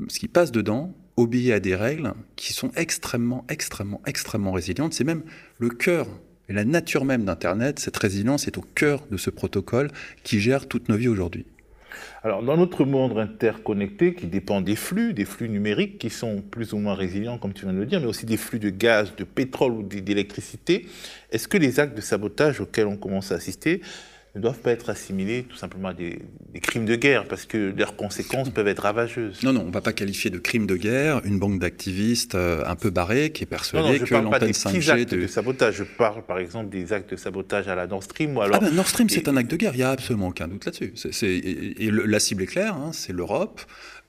Ce 0.10 0.20
qui 0.20 0.28
passe 0.28 0.52
dedans, 0.52 0.94
obéit 1.18 1.52
à 1.52 1.60
des 1.60 1.76
règles 1.76 2.14
qui 2.36 2.54
sont 2.54 2.72
extrêmement, 2.76 3.46
extrêmement, 3.50 4.02
extrêmement 4.06 4.52
résilientes. 4.52 4.94
C'est 4.94 5.04
même 5.04 5.24
le 5.60 5.70
cœur 5.70 6.08
et 6.50 6.54
la 6.54 6.66
nature 6.66 7.06
même 7.06 7.26
d'Internet. 7.26 7.80
Cette 7.80 7.98
résilience 7.98 8.48
est 8.48 8.58
au 8.58 8.62
cœur 8.76 9.04
de 9.10 9.18
ce 9.18 9.30
protocole 9.30 9.90
qui 10.24 10.40
gère 10.40 10.68
toutes 10.68 10.90
nos 10.90 10.96
vies 10.96 11.08
aujourd'hui. 11.08 11.46
Alors, 12.24 12.44
dans 12.44 12.58
notre 12.58 12.86
monde 12.86 13.18
interconnecté, 13.18 14.14
qui 14.14 14.28
dépend 14.28 14.62
des 14.62 14.76
flux, 14.76 15.14
des 15.14 15.26
flux 15.26 15.50
numériques 15.50 15.98
qui 15.98 16.10
sont 16.10 16.42
plus 16.42 16.74
ou 16.74 16.78
moins 16.78 16.94
résilients, 16.94 17.38
comme 17.38 17.54
tu 17.54 17.66
viens 17.66 17.74
de 17.74 17.80
le 17.80 17.86
dire, 17.86 18.00
mais 18.00 18.08
aussi 18.08 18.26
des 18.26 18.38
flux 18.38 18.60
de 18.60 18.70
gaz, 18.70 19.16
de 19.16 19.24
pétrole 19.24 19.74
ou 19.74 19.84
d'électricité, 19.84 20.88
est-ce 21.32 21.48
que 21.48 21.58
les 21.58 21.80
actes 21.80 21.96
de 21.96 22.02
sabotage 22.02 22.62
auxquels 22.62 22.88
on 22.88 22.98
commence 22.98 23.32
à 23.32 23.36
assister 23.36 23.82
ne 24.36 24.40
doivent 24.40 24.60
pas 24.60 24.72
être 24.72 24.90
assimilés 24.90 25.44
tout 25.44 25.58
simplement 25.58 25.90
à 25.90 25.94
des, 25.94 26.20
crimes 26.62 26.86
de 26.86 26.96
guerre, 26.96 27.28
parce 27.28 27.46
que 27.46 27.74
leurs 27.78 27.96
conséquences 27.96 28.50
peuvent 28.50 28.68
être 28.68 28.84
ravageuses. 28.84 29.44
Non, 29.44 29.52
non, 29.52 29.62
on 29.62 29.68
ne 29.68 29.72
va 29.72 29.82
pas 29.82 29.94
qualifier 29.94 30.30
de 30.30 30.38
crime 30.38 30.68
de 30.68 30.76
guerre 30.76 31.22
une 31.26 31.38
banque 31.38 31.60
d'activistes 31.60 32.36
euh, 32.36 32.64
un 32.66 32.76
peu 32.76 32.90
barrée 32.90 33.32
qui 33.32 33.44
est 33.44 33.48
persuadée 33.48 34.00
que 34.00 34.14
l'antenne 34.14 34.52
5G... 34.52 34.90
actes 34.90 35.14
de... 35.14 35.28
sabotage, 35.28 35.76
je 35.76 35.84
parle 35.84 36.24
par 36.26 36.40
exemple 36.40 36.70
des 36.70 36.94
actes 36.94 37.12
de 37.12 37.16
sabotage 37.18 37.68
à 37.68 37.76
la 37.76 37.88
Nord 37.88 38.04
Stream 38.04 38.38
ou 38.38 38.42
alors... 38.42 38.60
Ah 38.62 38.66
ben, 38.66 38.74
Nord 38.74 38.88
Stream, 38.88 39.10
c'est 39.10 39.28
un 39.28 39.36
acte 39.36 39.52
de 39.52 39.58
guerre, 39.58 39.74
il 39.74 39.78
n'y 39.78 39.84
a 39.84 39.92
absolument 39.92 40.30
aucun 40.30 40.48
doute 40.48 40.66
là-dessus. 40.66 40.94
Et, 41.24 41.92
la 41.92 42.20
cible 42.20 42.44
est 42.44 42.48
claire, 42.48 42.76
hein, 42.76 42.92
c'est 42.94 43.14
l'Europe. 43.14 43.62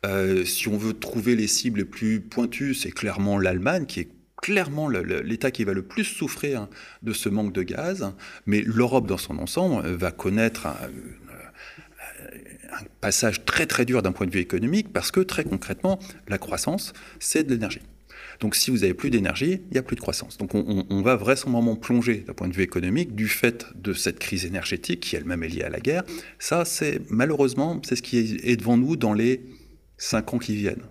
Euh, 0.04 0.44
si 0.44 0.68
on 0.68 0.76
veut 0.76 0.94
trouver 0.94 1.36
les 1.36 1.46
cibles 1.46 1.80
les 1.80 1.84
plus 1.84 2.20
pointues, 2.20 2.74
c'est 2.74 2.90
clairement 2.90 3.38
l'Allemagne 3.38 3.86
qui 3.86 4.00
est 4.00 4.08
clairement 4.42 4.88
l'État 4.88 5.50
qui 5.50 5.64
va 5.64 5.72
le 5.72 5.82
plus 5.82 6.04
souffrir 6.04 6.68
de 7.02 7.14
ce 7.14 7.30
manque 7.30 7.54
de 7.54 7.62
gaz, 7.62 8.12
mais 8.44 8.60
l'Europe 8.60 9.06
dans 9.06 9.16
son 9.16 9.38
ensemble 9.38 9.88
va 9.88 10.10
connaître 10.10 10.66
un, 10.66 10.76
passage 13.00 13.44
très 13.44 13.66
très 13.66 13.84
dur 13.84 14.02
d'un 14.02 14.12
point 14.12 14.26
de 14.26 14.32
vue 14.32 14.40
économique 14.40 14.92
parce 14.92 15.10
que 15.10 15.20
très 15.20 15.44
concrètement, 15.44 15.98
la 16.28 16.38
croissance, 16.38 16.92
c'est 17.20 17.44
de 17.44 17.50
l'énergie. 17.50 17.80
Donc 18.40 18.56
si 18.56 18.70
vous 18.70 18.78
n'avez 18.78 18.94
plus 18.94 19.10
d'énergie, 19.10 19.60
il 19.70 19.72
n'y 19.72 19.78
a 19.78 19.82
plus 19.82 19.94
de 19.94 20.00
croissance. 20.00 20.38
Donc 20.38 20.54
on, 20.54 20.84
on 20.88 21.02
va 21.02 21.14
vraisemblablement 21.14 21.76
plonger 21.76 22.24
d'un 22.26 22.32
point 22.32 22.48
de 22.48 22.54
vue 22.54 22.62
économique 22.62 23.14
du 23.14 23.28
fait 23.28 23.66
de 23.76 23.92
cette 23.92 24.18
crise 24.18 24.44
énergétique 24.44 25.00
qui 25.00 25.14
elle-même 25.14 25.44
est 25.44 25.48
liée 25.48 25.62
à 25.62 25.70
la 25.70 25.80
guerre. 25.80 26.02
Ça, 26.40 26.64
c'est 26.64 27.00
malheureusement, 27.08 27.80
c'est 27.84 27.94
ce 27.94 28.02
qui 28.02 28.18
est 28.18 28.56
devant 28.56 28.76
nous 28.76 28.96
dans 28.96 29.14
les 29.14 29.42
cinq 29.98 30.34
ans 30.34 30.38
qui 30.38 30.56
viennent 30.56 30.82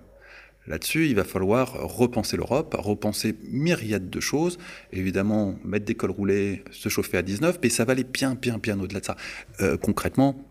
Là-dessus, 0.68 1.08
il 1.08 1.16
va 1.16 1.24
falloir 1.24 1.74
repenser 1.74 2.38
l'Europe, 2.38 2.76
repenser 2.78 3.36
myriade 3.50 4.10
de 4.10 4.20
choses. 4.20 4.60
Évidemment, 4.92 5.56
mettre 5.64 5.86
des 5.86 5.96
cols 5.96 6.12
roulés, 6.12 6.64
se 6.72 6.88
chauffer 6.88 7.18
à 7.18 7.24
19, 7.24 7.60
mais 7.64 7.70
ça 7.70 7.84
va 7.84 7.94
aller 7.94 8.04
bien, 8.04 8.36
bien, 8.36 8.60
bien 8.60 8.80
au-delà 8.80 9.00
de 9.00 9.06
ça. 9.06 9.16
Euh, 9.62 9.76
concrètement, 9.78 10.48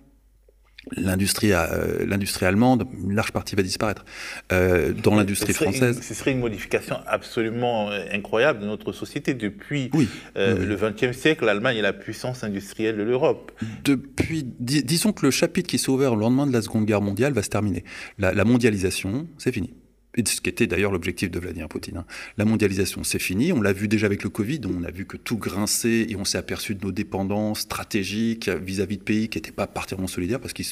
l'industrie 0.96 1.52
euh, 1.52 2.04
l'industrie 2.06 2.44
allemande, 2.44 2.88
une 3.04 3.14
large 3.14 3.30
partie 3.30 3.54
va 3.54 3.62
disparaître. 3.62 4.04
Euh, 4.50 4.92
dans 4.92 5.14
l'industrie 5.14 5.52
française... 5.52 6.00
ce 6.02 6.12
serait 6.12 6.32
une 6.32 6.40
modification 6.40 6.96
absolument 7.06 7.90
incroyable 7.90 8.58
de 8.58 8.66
notre 8.66 8.90
société. 8.90 9.34
Depuis 9.34 9.92
le 10.34 10.74
XXe 10.74 11.16
siècle, 11.16 11.44
l'Allemagne 11.44 11.76
est 11.76 11.82
la 11.82 11.92
puissance 11.92 12.42
industrielle 12.42 12.96
de 12.96 13.04
l'Europe. 13.04 13.52
Depuis, 13.84 14.42
disons 14.42 15.12
que 15.12 15.24
le 15.24 15.30
chapitre 15.30 15.70
qui 15.70 15.78
s'est 15.78 15.90
ouvert 15.90 16.14
au 16.14 16.16
lendemain 16.16 16.48
de 16.48 16.52
la 16.52 16.62
Seconde 16.62 16.86
Guerre 16.86 17.00
mondiale 17.00 17.32
va 17.32 17.44
se 17.44 17.48
terminer. 17.48 17.84
la 18.18 18.44
mondialisation, 18.44 19.28
c'est 19.38 19.52
fini 19.52 19.72
ce 20.16 20.40
qui 20.40 20.50
était 20.50 20.66
d'ailleurs 20.66 20.92
l'objectif 20.92 21.30
de 21.30 21.38
Vladimir 21.38 21.68
Poutine. 21.68 21.98
Hein. 21.98 22.06
La 22.36 22.44
mondialisation, 22.44 23.04
c'est 23.04 23.18
fini. 23.18 23.52
On 23.52 23.60
l'a 23.60 23.72
vu 23.72 23.88
déjà 23.88 24.06
avec 24.06 24.22
le 24.22 24.30
Covid, 24.30 24.60
on 24.66 24.84
a 24.84 24.90
vu 24.90 25.06
que 25.06 25.16
tout 25.16 25.36
grinçait 25.36 26.06
et 26.08 26.16
on 26.16 26.24
s'est 26.24 26.38
aperçu 26.38 26.74
de 26.74 26.84
nos 26.84 26.92
dépendances 26.92 27.60
stratégiques 27.60 28.48
vis-à-vis 28.48 28.98
de 28.98 29.02
pays 29.02 29.28
qui 29.28 29.38
n'étaient 29.38 29.52
pas 29.52 29.66
particulièrement 29.66 30.08
solidaires 30.08 30.40
parce 30.40 30.52
qu'ils 30.52 30.66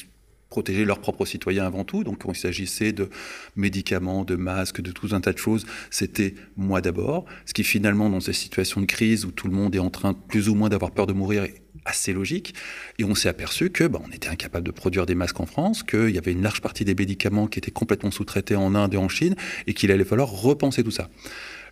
protégeaient 0.49 0.85
leurs 0.85 0.99
propres 0.99 1.25
citoyens 1.25 1.65
avant 1.65 1.83
tout. 1.83 2.03
Donc, 2.03 2.23
quand 2.23 2.31
il 2.31 2.37
s'agissait 2.37 2.91
de 2.91 3.09
médicaments, 3.55 4.25
de 4.25 4.35
masques, 4.35 4.81
de 4.81 4.91
tout 4.91 5.09
un 5.11 5.21
tas 5.21 5.31
de 5.31 5.37
choses, 5.37 5.65
c'était 5.89 6.35
moi 6.57 6.81
d'abord. 6.81 7.25
Ce 7.45 7.53
qui 7.53 7.63
finalement, 7.63 8.09
dans 8.09 8.19
ces 8.19 8.33
situations 8.33 8.81
de 8.81 8.85
crise 8.85 9.25
où 9.25 9.31
tout 9.31 9.47
le 9.47 9.53
monde 9.53 9.75
est 9.75 9.79
en 9.79 9.89
train 9.89 10.13
plus 10.13 10.49
ou 10.49 10.55
moins 10.55 10.69
d'avoir 10.69 10.91
peur 10.91 11.07
de 11.07 11.13
mourir, 11.13 11.47
assez 11.89 12.13
logique. 12.13 12.53
Et 12.97 13.03
on 13.03 13.15
s'est 13.15 13.29
aperçu 13.29 13.69
que 13.69 13.85
bah, 13.85 14.01
on 14.05 14.11
était 14.11 14.29
incapable 14.29 14.65
de 14.65 14.71
produire 14.71 15.05
des 15.05 15.15
masques 15.15 15.39
en 15.39 15.45
France, 15.45 15.83
qu'il 15.83 16.11
y 16.11 16.17
avait 16.17 16.31
une 16.31 16.43
large 16.43 16.61
partie 16.61 16.85
des 16.85 16.95
médicaments 16.95 17.47
qui 17.47 17.59
étaient 17.59 17.71
complètement 17.71 18.11
sous-traités 18.11 18.55
en 18.55 18.75
Inde 18.75 18.93
et 18.93 18.97
en 18.97 19.09
Chine, 19.09 19.35
et 19.67 19.73
qu'il 19.73 19.91
allait 19.91 20.05
falloir 20.05 20.29
repenser 20.29 20.83
tout 20.83 20.91
ça. 20.91 21.09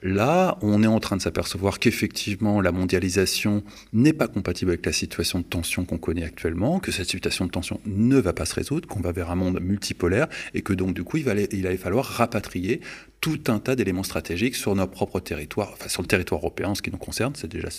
Là, 0.04 0.60
on 0.62 0.84
est 0.84 0.88
en 0.88 1.00
train 1.00 1.18
de 1.18 1.22
s'apercevoir 1.22 1.80
qu'effectivement, 1.80 2.62
la 2.62 2.72
mondialisation 2.72 3.64
n'est 3.94 4.14
pas 4.14 4.28
compatible 4.28 4.72
avec 4.72 4.86
la 4.86 4.92
situation 4.92 5.40
de 5.40 5.44
tension 5.44 5.86
qu'on 5.86 5.98
connaît 5.98 6.24
actuellement, 6.24 6.80
que 6.80 6.92
cette 6.92 7.10
situation 7.10 7.46
de 7.46 7.52
tension 7.52 7.80
ne 7.86 8.18
va 8.18 8.34
pas 8.34 8.46
se 8.46 8.54
résoudre, 8.54 8.88
qu'on 8.88 9.00
va 9.00 9.12
vers 9.12 9.32
un 9.32 9.36
monde 9.36 9.60
multipolaire, 9.60 10.28
et 10.54 10.62
que 10.62 10.74
donc, 10.74 10.94
du 10.94 11.04
coup, 11.04 11.18
il, 11.18 11.28
allait, 11.30 11.50
il 11.52 11.66
allait 11.66 11.78
falloir 11.78 12.06
rapatrier 12.06 12.82
tout 13.22 13.40
un 13.48 13.58
tas 13.60 13.76
d'éléments 13.76 14.04
stratégiques 14.04 14.56
sur 14.56 14.76
notre 14.76 14.92
propre 14.92 15.20
territoire, 15.20 15.72
enfin 15.74 15.90
sur 15.90 16.04
le 16.04 16.08
territoire 16.08 16.42
européen, 16.42 16.76
ce 16.76 16.84
qui 16.84 16.92
nous 16.92 16.98
concerne, 16.98 17.34
c'est 17.36 17.48
déjà 17.48 17.70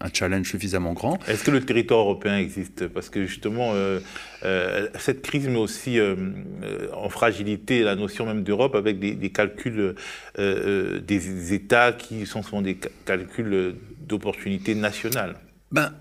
un 0.00 0.08
challenge 0.12 0.48
suffisamment 0.48 0.92
grand. 0.92 1.18
Est-ce 1.28 1.44
que 1.44 1.50
le 1.50 1.60
territoire 1.60 2.00
européen 2.00 2.38
existe? 2.38 2.86
Parce 2.88 3.10
que 3.10 3.26
justement, 3.26 3.72
euh, 3.74 4.00
euh, 4.44 4.88
cette 4.98 5.22
crise 5.22 5.48
met 5.48 5.58
aussi 5.58 5.98
euh, 5.98 6.16
en 6.94 7.08
fragilité 7.08 7.82
la 7.82 7.96
notion 7.96 8.26
même 8.26 8.42
d'Europe 8.42 8.74
avec 8.74 8.98
des, 8.98 9.30
calculs 9.30 9.94
des 10.38 11.54
États 11.54 11.92
qui 11.92 12.26
sont 12.26 12.42
souvent 12.42 12.62
des 12.62 12.78
calculs 13.04 13.76
d'opportunité 14.06 14.74
nationale. 14.74 15.36
Ben, 15.70 15.92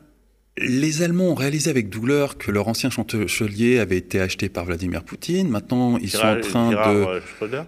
les 0.62 1.01
Allemands 1.03 1.29
ont 1.29 1.36
réalisé 1.36 1.70
avec 1.70 1.89
douleur 1.89 2.38
que 2.38 2.51
leur 2.51 2.68
ancien 2.68 2.89
chancelier 2.89 3.79
avait 3.79 3.98
été 3.98 4.20
acheté 4.20 4.50
par 4.50 4.65
Vladimir 4.65 5.03
Poutine. 5.03 5.50
Maintenant, 5.50 5.98
ils 5.98 6.10
sont 6.10 6.25
en 6.25 6.39
train 6.39 6.70
de... 6.72 6.75
Euh, 6.75 7.63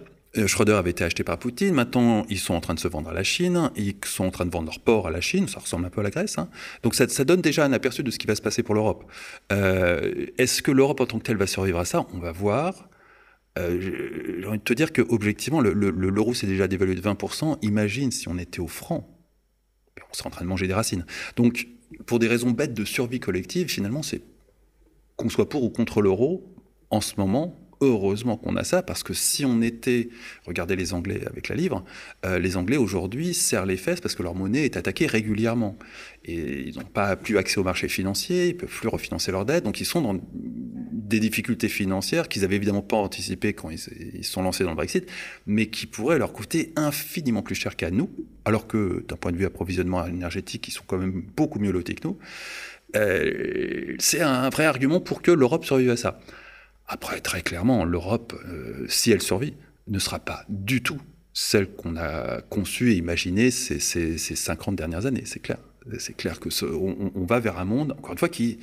Schroeder 0.46 0.72
avait 0.72 0.90
été 0.90 1.04
acheté 1.04 1.24
par 1.24 1.38
Poutine. 1.38 1.74
Maintenant, 1.74 2.24
ils 2.30 2.38
sont 2.38 2.54
en 2.54 2.60
train 2.60 2.74
de 2.74 2.80
se 2.80 2.88
vendre 2.88 3.10
à 3.10 3.12
la 3.12 3.22
Chine. 3.22 3.70
Ils 3.76 3.94
sont 4.04 4.24
en 4.24 4.30
train 4.30 4.46
de 4.46 4.50
vendre 4.50 4.66
leur 4.66 4.80
port 4.80 5.06
à 5.06 5.10
la 5.10 5.20
Chine. 5.20 5.46
Ça 5.46 5.60
ressemble 5.60 5.84
un 5.84 5.90
peu 5.90 6.00
à 6.00 6.04
la 6.04 6.10
Grèce. 6.10 6.38
Hein. 6.38 6.48
Donc, 6.82 6.94
ça, 6.94 7.06
donne 7.24 7.42
déjà 7.42 7.64
un 7.64 7.72
aperçu 7.72 8.02
de 8.02 8.10
ce 8.10 8.18
qui 8.18 8.26
va 8.26 8.34
se 8.34 8.40
passer 8.40 8.62
pour 8.62 8.74
l'Europe. 8.74 9.04
Euh, 9.52 10.26
est-ce 10.38 10.62
que 10.62 10.70
l'Europe 10.70 11.00
en 11.00 11.06
tant 11.06 11.18
que 11.18 11.24
telle 11.24 11.36
va 11.36 11.46
survivre 11.46 11.78
à 11.78 11.84
ça? 11.84 12.06
On 12.14 12.18
va 12.18 12.32
voir. 12.32 12.88
Euh, 13.58 13.78
j'ai 14.40 14.46
envie 14.46 14.58
de 14.58 14.64
te 14.64 14.72
dire 14.72 14.92
que 14.92 15.02
objectivement, 15.02 15.60
l'euro 15.60 16.32
s'est 16.32 16.46
déjà 16.46 16.66
dévalué 16.66 16.94
de 16.94 17.02
20%. 17.02 17.58
Imagine 17.60 18.10
si 18.10 18.28
on 18.28 18.38
était 18.38 18.60
au 18.60 18.68
franc. 18.68 19.08
On 20.10 20.14
serait 20.14 20.28
en 20.28 20.30
train 20.30 20.44
de 20.44 20.48
manger 20.48 20.66
des 20.66 20.74
racines. 20.74 21.04
Donc, 21.36 21.68
pour 22.06 22.18
des 22.18 22.28
raisons 22.28 22.50
bêtes 22.50 22.74
de 22.74 22.84
survie 22.84 23.20
collective, 23.20 23.68
finalement, 23.68 24.02
c'est 24.02 24.22
qu'on 25.16 25.28
soit 25.28 25.48
pour 25.48 25.62
ou 25.62 25.68
contre 25.70 26.00
l'euro, 26.00 26.54
en 26.90 27.00
ce 27.00 27.14
moment, 27.18 27.61
heureusement 27.82 28.36
qu'on 28.36 28.56
a 28.56 28.64
ça, 28.64 28.82
parce 28.82 29.02
que 29.02 29.12
si 29.12 29.44
on 29.44 29.60
était, 29.60 30.08
regardez 30.46 30.76
les 30.76 30.94
Anglais 30.94 31.20
avec 31.26 31.48
la 31.48 31.56
livre, 31.56 31.84
euh, 32.24 32.38
les 32.38 32.56
Anglais 32.56 32.78
aujourd'hui 32.78 33.34
serrent 33.34 33.66
les 33.66 33.76
fesses 33.76 34.00
parce 34.00 34.14
que 34.14 34.22
leur 34.22 34.34
monnaie 34.34 34.64
est 34.64 34.76
attaquée 34.76 35.06
régulièrement. 35.06 35.76
Et 36.24 36.68
ils 36.68 36.76
n'ont 36.76 36.84
pas 36.84 37.16
plus 37.16 37.36
accès 37.36 37.58
au 37.58 37.64
marché 37.64 37.88
financier, 37.88 38.48
ils 38.48 38.56
peuvent 38.56 38.70
plus 38.70 38.88
refinancer 38.88 39.32
leurs 39.32 39.44
dettes, 39.44 39.64
donc 39.64 39.80
ils 39.80 39.84
sont 39.84 40.00
dans 40.00 40.18
des 40.32 41.20
difficultés 41.20 41.68
financières 41.68 42.28
qu'ils 42.28 42.44
avaient 42.44 42.56
évidemment 42.56 42.80
pas 42.80 42.96
anticipées 42.96 43.52
quand 43.52 43.70
ils 43.70 43.78
se 43.78 43.90
sont 44.22 44.42
lancés 44.42 44.64
dans 44.64 44.70
le 44.70 44.76
Brexit, 44.76 45.10
mais 45.46 45.66
qui 45.66 45.86
pourraient 45.86 46.18
leur 46.18 46.32
coûter 46.32 46.72
infiniment 46.76 47.42
plus 47.42 47.56
cher 47.56 47.76
qu'à 47.76 47.90
nous, 47.90 48.08
alors 48.44 48.66
que 48.68 49.04
d'un 49.08 49.16
point 49.16 49.32
de 49.32 49.36
vue 49.36 49.44
approvisionnement 49.44 50.06
énergétique, 50.06 50.68
ils 50.68 50.70
sont 50.70 50.84
quand 50.86 50.98
même 50.98 51.24
beaucoup 51.36 51.58
mieux 51.58 51.72
lotés 51.72 51.94
que 51.94 52.06
nous. 52.06 52.18
Euh, 52.94 53.96
c'est 53.98 54.20
un 54.20 54.48
vrai 54.50 54.64
argument 54.64 55.00
pour 55.00 55.22
que 55.22 55.30
l'Europe 55.30 55.64
survive 55.64 55.90
à 55.90 55.96
ça. 55.96 56.20
Après, 56.92 57.22
très 57.22 57.40
clairement, 57.40 57.86
l'Europe, 57.86 58.34
euh, 58.44 58.84
si 58.86 59.12
elle 59.12 59.22
survit, 59.22 59.54
ne 59.86 59.98
sera 59.98 60.18
pas 60.18 60.44
du 60.50 60.82
tout 60.82 61.00
celle 61.32 61.70
qu'on 61.70 61.96
a 61.96 62.42
conçue 62.42 62.92
et 62.92 62.96
imaginée 62.96 63.50
ces, 63.50 63.78
ces, 63.78 64.18
50 64.18 64.76
dernières 64.76 65.06
années, 65.06 65.22
c'est 65.24 65.40
clair. 65.40 65.56
C'est 65.98 66.14
clair 66.14 66.38
que 66.38 66.50
on, 66.66 67.24
va 67.24 67.40
vers 67.40 67.58
un 67.58 67.64
monde, 67.64 67.92
encore 67.92 68.12
une 68.12 68.18
fois, 68.18 68.28
qui 68.28 68.58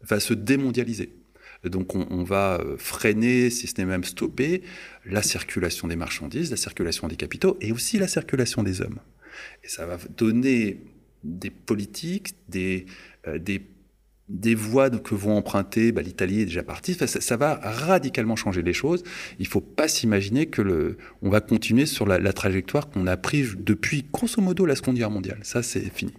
va 0.00 0.18
se 0.18 0.34
démondialiser. 0.34 1.14
Donc 1.62 1.94
on, 1.94 2.24
va 2.24 2.58
euh, 2.58 2.76
freiner, 2.76 3.50
si 3.50 3.68
ce 3.68 3.74
n'est 3.78 3.86
même 3.86 4.02
stopper, 4.02 4.62
la 5.06 5.22
circulation 5.22 5.86
des 5.86 5.96
marchandises, 5.96 6.50
la 6.50 6.56
circulation 6.56 7.06
des 7.06 7.16
capitaux 7.16 7.56
et 7.60 7.70
aussi 7.70 7.98
la 7.98 8.08
circulation 8.08 8.64
des 8.64 8.80
hommes. 8.80 8.98
Et 9.62 9.68
ça 9.68 9.86
va 9.86 9.96
donner 10.16 10.82
des 11.22 11.50
politiques, 11.50 12.34
des, 12.48 12.86
euh, 13.28 13.38
des 13.38 13.64
des 14.28 14.54
voies 14.54 14.90
que 14.90 15.14
vont 15.14 15.36
emprunter, 15.36 15.92
bah, 15.92 16.02
l'Italie 16.02 16.40
est 16.40 16.46
déjà 16.46 16.62
partie, 16.62 16.94
ça, 16.94 17.36
va 17.36 17.60
radicalement 17.62 18.36
changer 18.36 18.62
les 18.62 18.72
choses. 18.72 19.02
Il 19.38 19.44
ne 19.44 19.48
faut 19.48 19.60
pas 19.60 19.88
s'imaginer 19.88 20.46
que 20.46 20.62
le, 20.62 20.96
on 21.22 21.28
va 21.28 21.40
continuer 21.40 21.86
sur 21.86 22.06
la, 22.06 22.32
trajectoire 22.32 22.88
qu'on 22.88 23.06
a 23.06 23.16
prise 23.16 23.56
depuis 23.58 24.06
grosso 24.12 24.40
modo 24.40 24.64
la 24.66 24.76
Seconde 24.76 24.96
Guerre 24.96 25.10
mondiale. 25.10 25.38
Ça, 25.42 25.62
c'est 25.62 25.92
fini. 25.92 26.14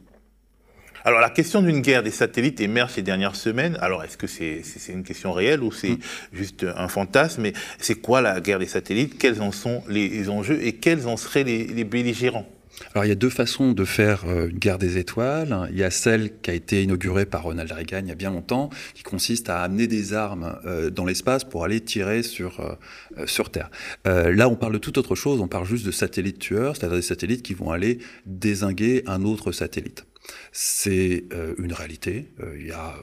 Alors 1.04 1.20
la 1.20 1.30
question 1.30 1.62
d'une 1.62 1.82
guerre 1.82 2.02
des 2.02 2.10
satellites 2.10 2.60
émerge 2.62 2.94
ces 2.94 3.04
dernières 3.04 3.36
semaines. 3.36 3.78
Alors 3.80 4.04
est-ce 4.04 4.18
que 4.18 4.26
c'est 4.26 4.64
une 4.90 5.04
question 5.04 5.34
réelle 5.34 5.62
ou 5.62 5.72
c'est 5.72 5.92
mm. 5.92 6.00
juste 6.34 6.66
un 6.76 6.88
fantasme? 6.88 7.44
Mais 7.44 7.54
c'est 7.78 8.02
quoi 8.02 8.22
la 8.22 8.40
guerre 8.42 8.58
des 8.58 8.66
satellites? 8.66 9.20
Quels 9.20 9.40
en 9.40 9.52
sont 9.52 9.84
les, 9.88 10.30
enjeux 10.30 10.60
et 10.66 10.74
quels 10.74 11.08
en 11.08 11.16
seraient 11.16 11.44
les, 11.44 11.68
les 11.68 11.84
belligérants? 11.84 12.48
Alors 12.94 13.06
il 13.06 13.10
y 13.10 13.12
a 13.12 13.16
deux 13.16 13.30
façons 13.30 13.74
de 13.74 13.86
faire 13.86 14.26
euh, 14.26 14.50
une 14.50 14.60
guerre 14.60 14.78
des 14.78 14.98
étoiles. 14.98 15.68
Il 15.72 15.78
y 15.78 15.84
a 15.84 15.92
celle 15.92 16.40
qui 16.40 16.52
a 16.52 16.54
été 16.54 16.84
inaugurée 16.84 17.26
par 17.26 17.44
Ronald 17.44 17.72
Reagan 17.72 18.02
il 18.04 18.08
y 18.10 18.12
a 18.12 18.16
bien 18.16 18.32
longtemps, 18.32 18.70
qui 18.94 19.04
consiste 19.04 19.50
à 19.50 19.62
amener 19.62 19.88
des 19.88 20.14
armes 20.14 20.58
euh, 20.66 20.90
dans 20.90 21.06
l'espace 21.06 21.44
pour 21.44 21.64
aller 21.64 21.82
tirer 21.82 22.24
sur, 22.24 22.60
euh, 22.60 23.26
sur 23.26 23.50
Terre. 23.50 23.70
là, 24.06 24.50
on 24.50 24.56
parle 24.56 24.74
de 24.74 24.78
toute 24.78 24.98
autre 24.98 25.16
chose, 25.16 25.42
on 25.42 25.48
parle 25.48 25.66
juste 25.66 25.86
de 25.86 25.92
satellites 25.92 26.40
tueurs, 26.40 26.76
c'est-à-dire 26.76 26.98
des 26.98 27.02
satellites 27.02 27.44
qui 27.44 27.54
vont 27.54 27.72
aller 27.72 28.00
désinguer 28.26 29.04
un 29.08 29.24
autre 29.24 29.52
satellite. 29.52 30.06
C'est 30.52 31.26
une 31.58 31.74
réalité. 31.74 32.34
Il 32.58 32.68
y 32.68 32.72
a 32.72 32.96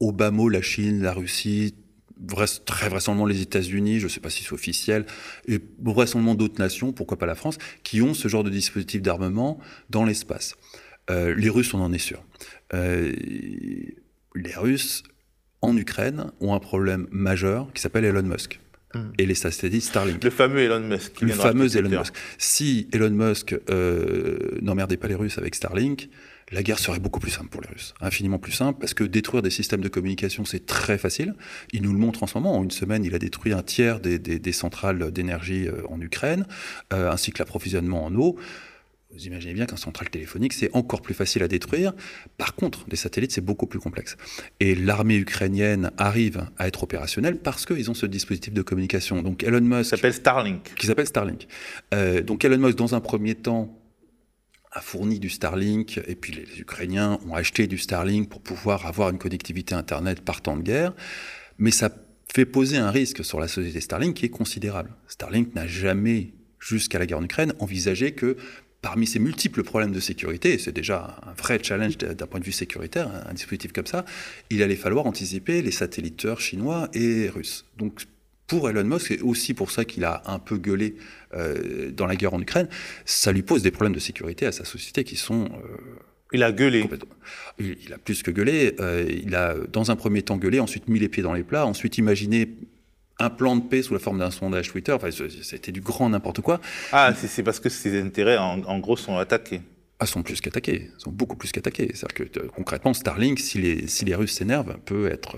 au 0.00 0.12
bas 0.12 0.30
mot 0.30 0.48
la 0.48 0.62
Chine, 0.62 1.02
la 1.02 1.12
Russie, 1.12 1.74
très 2.64 2.88
vraisemblablement 2.88 3.26
les 3.26 3.42
États-Unis, 3.42 3.98
je 3.98 4.04
ne 4.04 4.10
sais 4.10 4.20
pas 4.20 4.30
si 4.30 4.44
c'est 4.44 4.52
officiel, 4.52 5.06
et 5.46 5.60
vraisemblablement 5.82 6.34
d'autres 6.34 6.60
nations, 6.60 6.92
pourquoi 6.92 7.18
pas 7.18 7.26
la 7.26 7.34
France, 7.34 7.58
qui 7.82 8.02
ont 8.02 8.14
ce 8.14 8.28
genre 8.28 8.44
de 8.44 8.50
dispositif 8.50 9.02
d'armement 9.02 9.58
dans 9.90 10.04
l'espace. 10.04 10.56
Euh, 11.10 11.34
les 11.36 11.48
Russes, 11.48 11.74
on 11.74 11.80
en 11.80 11.92
est 11.92 11.98
sûr. 11.98 12.22
Euh, 12.74 13.12
les 14.34 14.54
Russes, 14.54 15.02
en 15.62 15.76
Ukraine, 15.76 16.30
ont 16.40 16.54
un 16.54 16.60
problème 16.60 17.06
majeur 17.10 17.72
qui 17.74 17.82
s'appelle 17.82 18.04
Elon 18.04 18.22
Musk. 18.22 18.60
Hmm. 18.94 19.10
Et 19.18 19.26
les 19.26 19.34
satellites 19.34 19.84
Starlink. 19.84 20.22
Le 20.22 20.30
fameux 20.30 20.60
Elon 20.60 20.80
Musk. 20.80 21.20
le 21.20 21.32
fameux 21.32 21.76
Elon 21.76 22.00
Musk. 22.00 22.14
Si 22.38 22.88
Elon 22.92 23.10
Musk 23.10 23.54
euh, 23.70 24.58
n'emmerdait 24.62 24.96
pas 24.96 25.06
les 25.06 25.14
Russes 25.14 25.38
avec 25.38 25.54
Starlink, 25.54 26.08
la 26.52 26.62
guerre 26.62 26.78
serait 26.78 26.98
beaucoup 26.98 27.20
plus 27.20 27.30
simple 27.30 27.48
pour 27.48 27.60
les 27.60 27.68
Russes, 27.68 27.94
infiniment 28.00 28.38
plus 28.38 28.52
simple, 28.52 28.78
parce 28.80 28.94
que 28.94 29.04
détruire 29.04 29.42
des 29.42 29.50
systèmes 29.50 29.80
de 29.80 29.88
communication, 29.88 30.44
c'est 30.44 30.66
très 30.66 30.98
facile. 30.98 31.34
Il 31.72 31.82
nous 31.82 31.92
le 31.92 31.98
montre 31.98 32.22
en 32.22 32.26
ce 32.26 32.36
moment. 32.38 32.56
En 32.56 32.64
une 32.64 32.70
semaine, 32.70 33.04
il 33.04 33.14
a 33.14 33.18
détruit 33.18 33.52
un 33.52 33.62
tiers 33.62 34.00
des, 34.00 34.52
centrales 34.52 35.12
d'énergie 35.12 35.68
euh, 35.68 35.82
en 35.88 36.00
Ukraine, 36.00 36.46
euh, 36.92 37.10
ainsi 37.10 37.30
que 37.30 37.38
l'approvisionnement 37.38 38.04
en 38.04 38.14
eau. 38.14 38.36
Vous 39.12 39.26
imaginez 39.26 39.54
bien 39.54 39.66
qu'un 39.66 39.76
central 39.76 40.08
téléphonique, 40.08 40.52
c'est 40.52 40.70
encore 40.72 41.02
plus 41.02 41.14
facile 41.14 41.42
à 41.42 41.48
détruire. 41.48 41.92
Par 42.38 42.54
contre, 42.54 42.84
les 42.88 42.96
satellites, 42.96 43.32
c'est 43.32 43.40
beaucoup 43.40 43.66
plus 43.66 43.80
complexe. 43.80 44.16
Et 44.60 44.76
l'armée 44.76 45.16
ukrainienne 45.16 45.90
arrive 45.98 46.46
à 46.58 46.68
être 46.68 46.84
opérationnelle 46.84 47.36
parce 47.36 47.66
qu'ils 47.66 47.90
ont 47.90 47.94
ce 47.94 48.06
dispositif 48.06 48.54
de 48.54 48.62
communication. 48.62 49.20
Donc 49.22 49.42
Elon 49.42 49.62
Musk... 49.62 49.90
s'appelle 49.90 50.14
Starlink. 50.14 50.74
Qui 50.76 50.86
s'appelle 50.86 51.08
Starlink. 51.08 51.48
Euh, 51.92 52.22
donc 52.22 52.44
Elon 52.44 52.58
Musk, 52.58 52.76
dans 52.76 52.94
un 52.94 53.00
premier 53.00 53.34
temps, 53.34 53.79
a 54.72 54.80
fourni 54.80 55.18
du 55.18 55.30
Starlink, 55.30 56.00
et 56.06 56.14
puis 56.14 56.32
les, 56.32 56.60
Ukrainiens 56.60 57.18
ont 57.26 57.34
acheté 57.34 57.66
du 57.66 57.78
Starlink 57.78 58.28
pour 58.28 58.40
pouvoir 58.40 58.86
avoir 58.86 59.10
une 59.10 59.18
connectivité 59.18 59.74
Internet 59.74 60.20
par 60.20 60.42
temps 60.42 60.56
de 60.56 60.62
guerre, 60.62 60.94
mais 61.58 61.70
ça 61.70 61.90
fait 62.32 62.46
poser 62.46 62.76
un 62.76 62.90
risque 62.90 63.24
sur 63.24 63.40
la 63.40 63.48
société 63.48 63.80
Starlink 63.80 64.14
qui 64.14 64.26
est 64.26 64.30
considérable. 64.30 64.90
Starlink 65.08 65.54
n'a 65.54 65.66
jamais 65.66 66.32
jusqu'à 66.60 66.98
la 66.98 67.06
guerre 67.06 67.18
en 67.18 67.24
Ukraine, 67.24 67.52
envisageait 67.58 68.12
que 68.12 68.36
parmi 68.82 69.06
ces 69.06 69.18
multiples 69.18 69.62
problèmes 69.62 69.92
de 69.92 70.00
sécurité, 70.00 70.54
et 70.54 70.58
c'est 70.58 70.72
déjà 70.72 71.18
un 71.26 71.32
vrai 71.32 71.58
challenge 71.62 71.98
d'un 71.98 72.26
point 72.26 72.40
de 72.40 72.44
vue 72.44 72.52
sécuritaire, 72.52 73.10
un, 73.28 73.34
dispositif 73.34 73.72
comme 73.72 73.86
ça, 73.86 74.04
il 74.48 74.62
allait 74.62 74.76
falloir 74.76 75.06
anticiper 75.06 75.62
les 75.62 75.70
satelliteurs 75.70 76.40
chinois 76.40 76.88
et 76.94 77.28
russes. 77.28 77.66
Donc 77.76 78.02
pour 78.50 78.68
Elon 78.68 78.82
Musk, 78.82 79.12
et 79.12 79.20
aussi 79.20 79.54
pour 79.54 79.70
ça 79.70 79.84
qu'il 79.84 80.04
a 80.04 80.24
un 80.26 80.40
peu 80.40 80.56
gueulé 80.56 80.96
euh, 81.34 81.92
dans 81.92 82.06
la 82.06 82.16
guerre 82.16 82.34
en 82.34 82.40
Ukraine, 82.40 82.68
ça 83.04 83.30
lui 83.30 83.42
pose 83.42 83.62
des 83.62 83.70
problèmes 83.70 83.94
de 83.94 84.00
sécurité 84.00 84.44
à 84.44 84.50
sa 84.50 84.64
société 84.64 85.04
qui 85.04 85.14
sont... 85.14 85.44
Euh, 85.44 86.00
il 86.32 86.42
a 86.42 86.50
gueulé. 86.50 86.84
Il, 87.60 87.76
il, 87.86 87.92
a 87.92 87.98
plus 87.98 88.24
que 88.24 88.32
gueulé. 88.32 88.74
Euh, 88.80 89.06
il 89.08 89.36
a, 89.36 89.54
dans 89.72 89.92
un 89.92 89.96
premier 89.96 90.22
temps, 90.22 90.36
gueulé, 90.36 90.58
ensuite 90.58 90.88
mis 90.88 90.98
les 90.98 91.08
pieds 91.08 91.22
dans 91.22 91.32
les 91.32 91.44
plats, 91.44 91.64
ensuite 91.64 91.96
imaginé 91.98 92.56
un 93.20 93.30
plan 93.30 93.54
de 93.54 93.62
paix 93.62 93.82
sous 93.82 93.94
la 93.94 94.00
forme 94.00 94.18
d'un 94.18 94.32
sondage 94.32 94.68
Twitter. 94.68 94.92
Enfin, 94.92 95.10
c'était 95.42 95.70
du 95.70 95.80
grand 95.80 96.10
n'importe 96.10 96.40
quoi. 96.40 96.60
Ah, 96.90 97.14
c'est 97.14 97.44
parce 97.44 97.60
que 97.60 97.68
ses 97.68 98.00
intérêts, 98.00 98.36
en, 98.36 98.78
gros, 98.80 98.96
sont 98.96 99.16
attaqués. 99.16 99.60
Ah, 100.00 100.06
sont 100.06 100.24
plus 100.24 100.40
qu'attaqués, 100.40 100.90
sont 100.98 101.12
beaucoup 101.12 101.36
plus 101.36 101.52
qu'attaqués. 101.52 101.92
C'est-à-dire 101.94 102.32
que 102.32 102.40
concrètement, 102.48 102.94
Starlink, 102.94 103.38
si 103.38 103.58
les, 103.58 103.86
si 103.86 104.04
les 104.04 104.16
Russes 104.16 104.32
s'énervent, 104.32 104.76
peut 104.84 105.08
être 105.08 105.36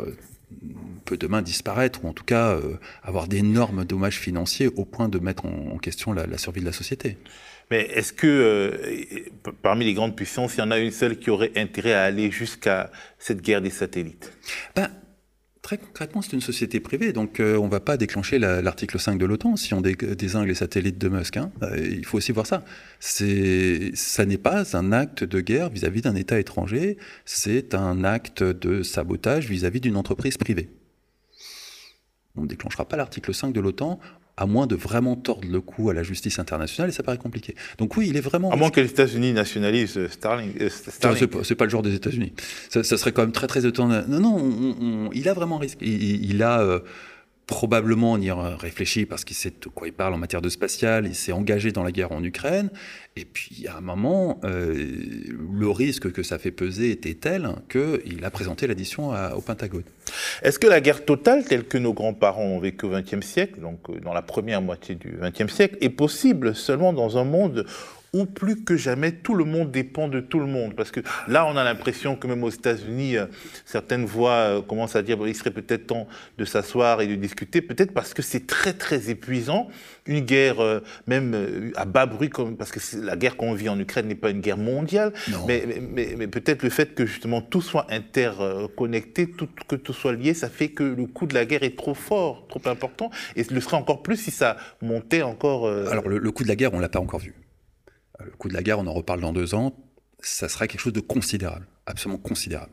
peut 1.04 1.16
demain 1.16 1.42
disparaître 1.42 2.04
ou 2.04 2.08
en 2.08 2.12
tout 2.12 2.24
cas 2.24 2.52
euh, 2.52 2.78
avoir 3.02 3.28
d'énormes 3.28 3.84
dommages 3.84 4.18
financiers 4.18 4.68
au 4.68 4.84
point 4.84 5.08
de 5.08 5.18
mettre 5.18 5.46
en, 5.46 5.78
question 5.78 6.12
la, 6.12 6.38
survie 6.38 6.60
de 6.60 6.66
la 6.66 6.72
société. 6.72 7.18
Mais 7.70 7.82
est-ce 7.94 8.12
que 8.12 8.26
euh, 8.26 9.52
parmi 9.62 9.84
les 9.84 9.94
grandes 9.94 10.16
puissances, 10.16 10.56
il 10.56 10.58
y 10.58 10.62
en 10.62 10.70
a 10.70 10.78
une 10.78 10.90
seule 10.90 11.18
qui 11.18 11.30
aurait 11.30 11.52
intérêt 11.56 11.94
à 11.94 12.02
aller 12.04 12.30
jusqu'à 12.30 12.90
cette 13.18 13.40
guerre 13.40 13.62
des 13.62 13.70
satellites? 13.70 14.32
Ben, 14.76 14.90
Très 15.62 15.78
concrètement, 15.78 16.22
c'est 16.22 16.32
une 16.32 16.40
société 16.40 16.80
privée, 16.80 17.12
donc 17.12 17.38
euh, 17.38 17.56
on 17.56 17.66
ne 17.66 17.70
va 17.70 17.78
pas 17.78 17.96
déclencher 17.96 18.40
l'article 18.40 18.98
5 18.98 19.16
de 19.16 19.24
l'OTAN 19.24 19.54
si 19.54 19.74
on 19.74 19.80
désigne 19.80 20.42
les 20.42 20.56
satellites 20.56 20.98
de 20.98 21.08
Musk. 21.08 21.36
Hein. 21.36 21.52
il 21.76 22.04
faut 22.04 22.18
aussi 22.18 22.32
voir 22.32 22.46
ça. 22.46 22.64
Ça 22.98 24.26
n'est 24.26 24.38
pas 24.38 24.76
un 24.76 24.90
acte 24.90 25.22
de 25.22 25.40
guerre 25.40 25.70
vis-à-vis 25.70 26.00
d'un 26.00 26.16
État 26.16 26.40
étranger, 26.40 26.98
c'est 27.24 27.76
un 27.76 28.02
acte 28.02 28.42
de 28.42 28.82
sabotage 28.82 29.48
vis-à-vis 29.48 29.80
d'une 29.80 29.96
entreprise 29.96 30.36
privée. 30.36 30.68
On 32.36 32.42
ne 32.42 32.46
déclenchera 32.46 32.86
pas 32.86 32.96
l'article 32.96 33.34
5 33.34 33.52
de 33.52 33.60
l'OTAN 33.60 33.98
à 34.36 34.46
moins 34.46 34.66
de 34.66 34.74
vraiment 34.74 35.14
tordre 35.14 35.46
le 35.48 35.60
cou 35.60 35.90
à 35.90 35.94
la 35.94 36.02
justice 36.02 36.38
internationale, 36.38 36.88
et 36.88 36.92
ça 36.92 37.02
paraît 37.02 37.18
compliqué. 37.18 37.54
Donc 37.78 37.96
oui, 37.96 38.06
il 38.08 38.16
est 38.16 38.20
vraiment... 38.20 38.50
À 38.50 38.56
moins 38.56 38.70
que 38.70 38.80
les 38.80 38.88
États-Unis 38.88 39.32
nationalisent 39.32 39.98
euh, 39.98 40.08
Starlink. 40.08 40.60
Euh, 40.60 40.68
c'est 41.42 41.54
pas, 41.54 41.64
le 41.64 41.70
genre 41.70 41.82
des 41.82 41.94
États-Unis. 41.94 42.32
Ça, 42.70 42.82
serait 42.82 43.12
quand 43.12 43.22
même 43.22 43.32
très 43.32 43.46
très 43.46 43.66
étonnant. 43.66 44.02
Non, 44.08 44.20
non, 44.20 45.10
il 45.12 45.28
a 45.28 45.34
vraiment 45.34 45.58
risque. 45.58 45.78
Il, 45.82 46.42
a... 46.42 46.60
Euh, 46.60 46.80
probablement 47.46 48.12
on 48.12 48.18
y 48.18 48.30
réfléchi 48.30 49.04
parce 49.04 49.24
qu'il 49.24 49.36
sait 49.36 49.50
de 49.50 49.68
quoi 49.68 49.88
il 49.88 49.92
parle 49.92 50.14
en 50.14 50.18
matière 50.18 50.42
de 50.42 50.48
spatial, 50.48 51.06
il 51.06 51.14
s'est 51.14 51.32
engagé 51.32 51.72
dans 51.72 51.82
la 51.82 51.92
guerre 51.92 52.12
en 52.12 52.22
Ukraine, 52.22 52.70
et 53.16 53.24
puis 53.24 53.66
à 53.68 53.76
un 53.78 53.80
moment, 53.80 54.40
euh, 54.44 54.74
le 54.74 55.70
risque 55.70 56.12
que 56.12 56.22
ça 56.22 56.38
fait 56.38 56.50
peser 56.50 56.90
était 56.90 57.14
tel 57.14 57.50
qu'il 57.68 58.24
a 58.24 58.30
présenté 58.30 58.66
l'addition 58.66 59.10
au 59.36 59.40
Pentagone. 59.40 59.84
Est-ce 60.42 60.58
que 60.58 60.66
la 60.66 60.80
guerre 60.80 61.04
totale, 61.04 61.44
telle 61.44 61.64
que 61.64 61.78
nos 61.78 61.92
grands-parents 61.92 62.44
ont 62.44 62.60
vécu 62.60 62.86
au 62.86 62.90
XXe 62.90 63.26
siècle, 63.26 63.60
donc 63.60 63.78
euh, 63.90 64.00
dans 64.00 64.14
la 64.14 64.22
première 64.22 64.62
moitié 64.62 64.94
du 64.94 65.18
XXe 65.20 65.52
siècle, 65.52 65.76
est 65.80 65.90
possible 65.90 66.54
seulement 66.54 66.92
dans 66.92 67.18
un 67.18 67.24
monde 67.24 67.66
où 68.14 68.26
plus 68.26 68.62
que 68.62 68.76
jamais 68.76 69.12
tout 69.12 69.34
le 69.34 69.44
monde 69.44 69.70
dépend 69.70 70.06
de 70.06 70.20
tout 70.20 70.38
le 70.38 70.46
monde. 70.46 70.74
Parce 70.74 70.90
que 70.90 71.00
là, 71.28 71.46
on 71.46 71.56
a 71.56 71.64
l'impression 71.64 72.14
que 72.14 72.26
même 72.26 72.44
aux 72.44 72.50
États-Unis, 72.50 73.16
euh, 73.16 73.26
certaines 73.64 74.04
voix 74.04 74.32
euh, 74.32 74.62
commencent 74.62 74.96
à 74.96 75.02
dire 75.02 75.18
qu'il 75.18 75.34
serait 75.34 75.50
peut-être 75.50 75.86
temps 75.86 76.06
de 76.36 76.44
s'asseoir 76.44 77.00
et 77.00 77.06
de 77.06 77.14
discuter, 77.14 77.62
peut-être 77.62 77.92
parce 77.92 78.12
que 78.12 78.20
c'est 78.20 78.46
très 78.46 78.74
très 78.74 79.08
épuisant. 79.08 79.68
Une 80.04 80.20
guerre, 80.20 80.60
euh, 80.60 80.80
même 81.06 81.72
à 81.76 81.86
bas 81.86 82.04
bruit, 82.04 82.28
comme, 82.28 82.56
parce 82.56 82.70
que 82.70 82.80
la 82.98 83.16
guerre 83.16 83.36
qu'on 83.36 83.54
vit 83.54 83.70
en 83.70 83.78
Ukraine 83.78 84.08
n'est 84.08 84.14
pas 84.14 84.30
une 84.30 84.40
guerre 84.40 84.58
mondiale, 84.58 85.12
mais, 85.46 85.64
mais, 85.80 86.14
mais, 86.16 86.26
peut-être 86.26 86.62
le 86.62 86.70
fait 86.70 86.94
que 86.94 87.06
justement 87.06 87.40
tout 87.40 87.62
soit 87.62 87.86
interconnecté, 87.88 89.30
tout, 89.30 89.48
que 89.68 89.76
tout 89.76 89.92
soit 89.92 90.12
lié, 90.12 90.34
ça 90.34 90.50
fait 90.50 90.68
que 90.68 90.82
le 90.82 91.06
coût 91.06 91.26
de 91.26 91.34
la 91.34 91.46
guerre 91.46 91.62
est 91.62 91.76
trop 91.76 91.94
fort, 91.94 92.46
trop 92.48 92.60
important, 92.66 93.10
et 93.36 93.44
le 93.44 93.60
serait 93.60 93.76
encore 93.76 94.02
plus 94.02 94.16
si 94.16 94.30
ça 94.30 94.56
montait 94.82 95.22
encore. 95.22 95.68
Alors 95.68 96.08
le, 96.08 96.18
le 96.18 96.30
coût 96.30 96.42
de 96.42 96.48
la 96.48 96.56
guerre, 96.56 96.74
on 96.74 96.80
l'a 96.80 96.88
pas 96.88 97.00
encore 97.00 97.20
vu 97.20 97.34
le 98.24 98.32
coup 98.32 98.48
de 98.48 98.54
la 98.54 98.62
guerre, 98.62 98.78
on 98.78 98.86
en 98.86 98.92
reparle 98.92 99.20
dans 99.20 99.32
deux 99.32 99.54
ans, 99.54 99.76
ça 100.20 100.48
sera 100.48 100.68
quelque 100.68 100.80
chose 100.80 100.92
de 100.92 101.00
considérable, 101.00 101.66
absolument 101.86 102.18
considérable. 102.18 102.72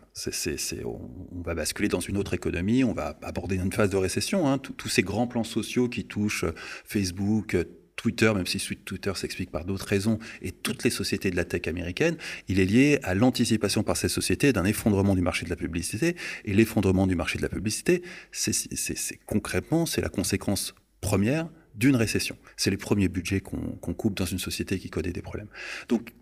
on, 0.85 1.41
va 1.41 1.55
basculer 1.55 1.87
dans 1.87 1.99
une 1.99 2.17
autre 2.17 2.33
économie, 2.33 2.83
on 2.83 2.93
va 2.93 3.17
aborder 3.23 3.55
une 3.55 3.71
phase 3.71 3.89
de 3.89 3.97
récession. 3.97 4.47
Hein. 4.47 4.59
Tous 4.59 4.89
ces 4.89 5.01
grands 5.01 5.27
plans 5.27 5.43
sociaux 5.43 5.89
qui 5.89 6.05
touchent 6.05 6.45
Facebook, 6.85 7.57
Twitter, 7.95 8.31
même 8.33 8.45
si 8.45 8.59
Twitter 8.85 9.11
s'explique 9.15 9.51
par 9.51 9.65
d'autres 9.65 9.87
raisons, 9.87 10.19
et 10.41 10.51
toutes 10.51 10.83
les 10.83 10.89
sociétés 10.89 11.31
de 11.31 11.35
la 11.35 11.43
tech 11.43 11.67
américaine, 11.67 12.15
il 12.47 12.59
est 12.59 12.65
lié 12.65 12.99
à 13.03 13.13
l'anticipation 13.13 13.83
par 13.83 13.97
ces 13.97 14.07
sociétés 14.07 14.53
d'un 14.53 14.63
effondrement 14.63 15.15
du 15.15 15.21
marché 15.21 15.43
de 15.43 15.49
la 15.49 15.57
publicité. 15.57 16.15
Et 16.45 16.53
l'effondrement 16.53 17.07
du 17.07 17.15
marché 17.15 17.37
de 17.37 17.43
la 17.43 17.49
publicité, 17.49 18.01
c'est 18.31 19.19
concrètement, 19.25 19.85
c'est 19.85 20.01
la 20.01 20.09
conséquence 20.09 20.75
première 21.01 21.49
d'une 21.79 21.95
récession. 21.95 22.37
C'est 22.57 22.69
les 22.69 22.77
premiers 22.77 23.07
budgets 23.07 23.39
qu'on 23.39 23.93
coupe 23.93 24.15
dans 24.15 24.25
une 24.25 24.37
société 24.37 24.77
qui 24.77 24.89
connaît 24.89 25.13
des 25.13 25.21
problèmes. 25.21 25.47
Donc, 25.87 26.13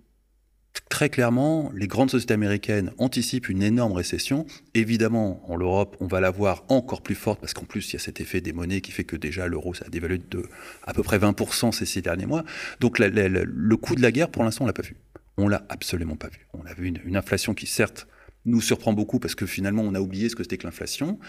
très 0.89 1.09
clairement, 1.09 1.71
les 1.75 1.87
grandes 1.87 2.11
sociétés 2.11 2.33
américaines 2.33 2.91
anticipent 2.97 3.49
une 3.49 3.63
énorme 3.63 3.93
récession. 3.93 4.45
Évidemment, 4.73 5.41
en 5.51 5.57
Europe, 5.57 5.97
on 5.99 6.07
va 6.07 6.19
la 6.19 6.29
voir 6.29 6.63
encore 6.69 7.01
plus 7.01 7.15
forte 7.15 7.39
parce 7.41 7.53
qu'en 7.53 7.65
plus, 7.65 7.89
il 7.89 7.93
y 7.93 7.95
a 7.97 7.99
cet 7.99 8.21
effet 8.21 8.39
des 8.41 8.53
monnaies 8.53 8.81
qui 8.81 8.91
fait 8.91 9.03
que 9.03 9.15
déjà 9.15 9.47
l'euro, 9.47 9.73
ça 9.73 9.85
a 9.85 9.89
dévalué 9.89 10.19
de 10.19 10.43
à 10.83 10.93
peu 10.93 11.03
près 11.03 11.17
20% 11.17 11.71
ces 11.71 11.85
six 11.85 12.01
derniers 12.01 12.27
mois. 12.27 12.43
Donc, 12.79 12.99
le 12.99 13.75
coût 13.75 13.95
de 13.95 14.01
la 14.01 14.11
guerre, 14.11 14.29
pour 14.29 14.43
l'instant, 14.43 14.63
on 14.63 14.67
l'a 14.67 14.73
pas 14.73 14.83
vu. 14.83 14.95
On 15.37 15.47
l'a 15.47 15.65
absolument 15.69 16.15
pas 16.15 16.29
vu. 16.29 16.47
On 16.53 16.65
a 16.65 16.73
vu 16.73 16.87
une, 16.87 17.15
inflation 17.15 17.53
qui, 17.53 17.67
certes, 17.67 18.07
nous 18.47 18.62
surprend 18.62 18.93
beaucoup 18.93 19.19
parce 19.19 19.36
que 19.36 19.45
finalement 19.45 19.83
on 19.83 19.93
a 19.93 19.99
oublié 19.99 20.29
ce 20.29 20.36
que 20.36 20.43
c'était 20.43 20.57
que 20.57 20.65
l'inflation, 20.65 21.19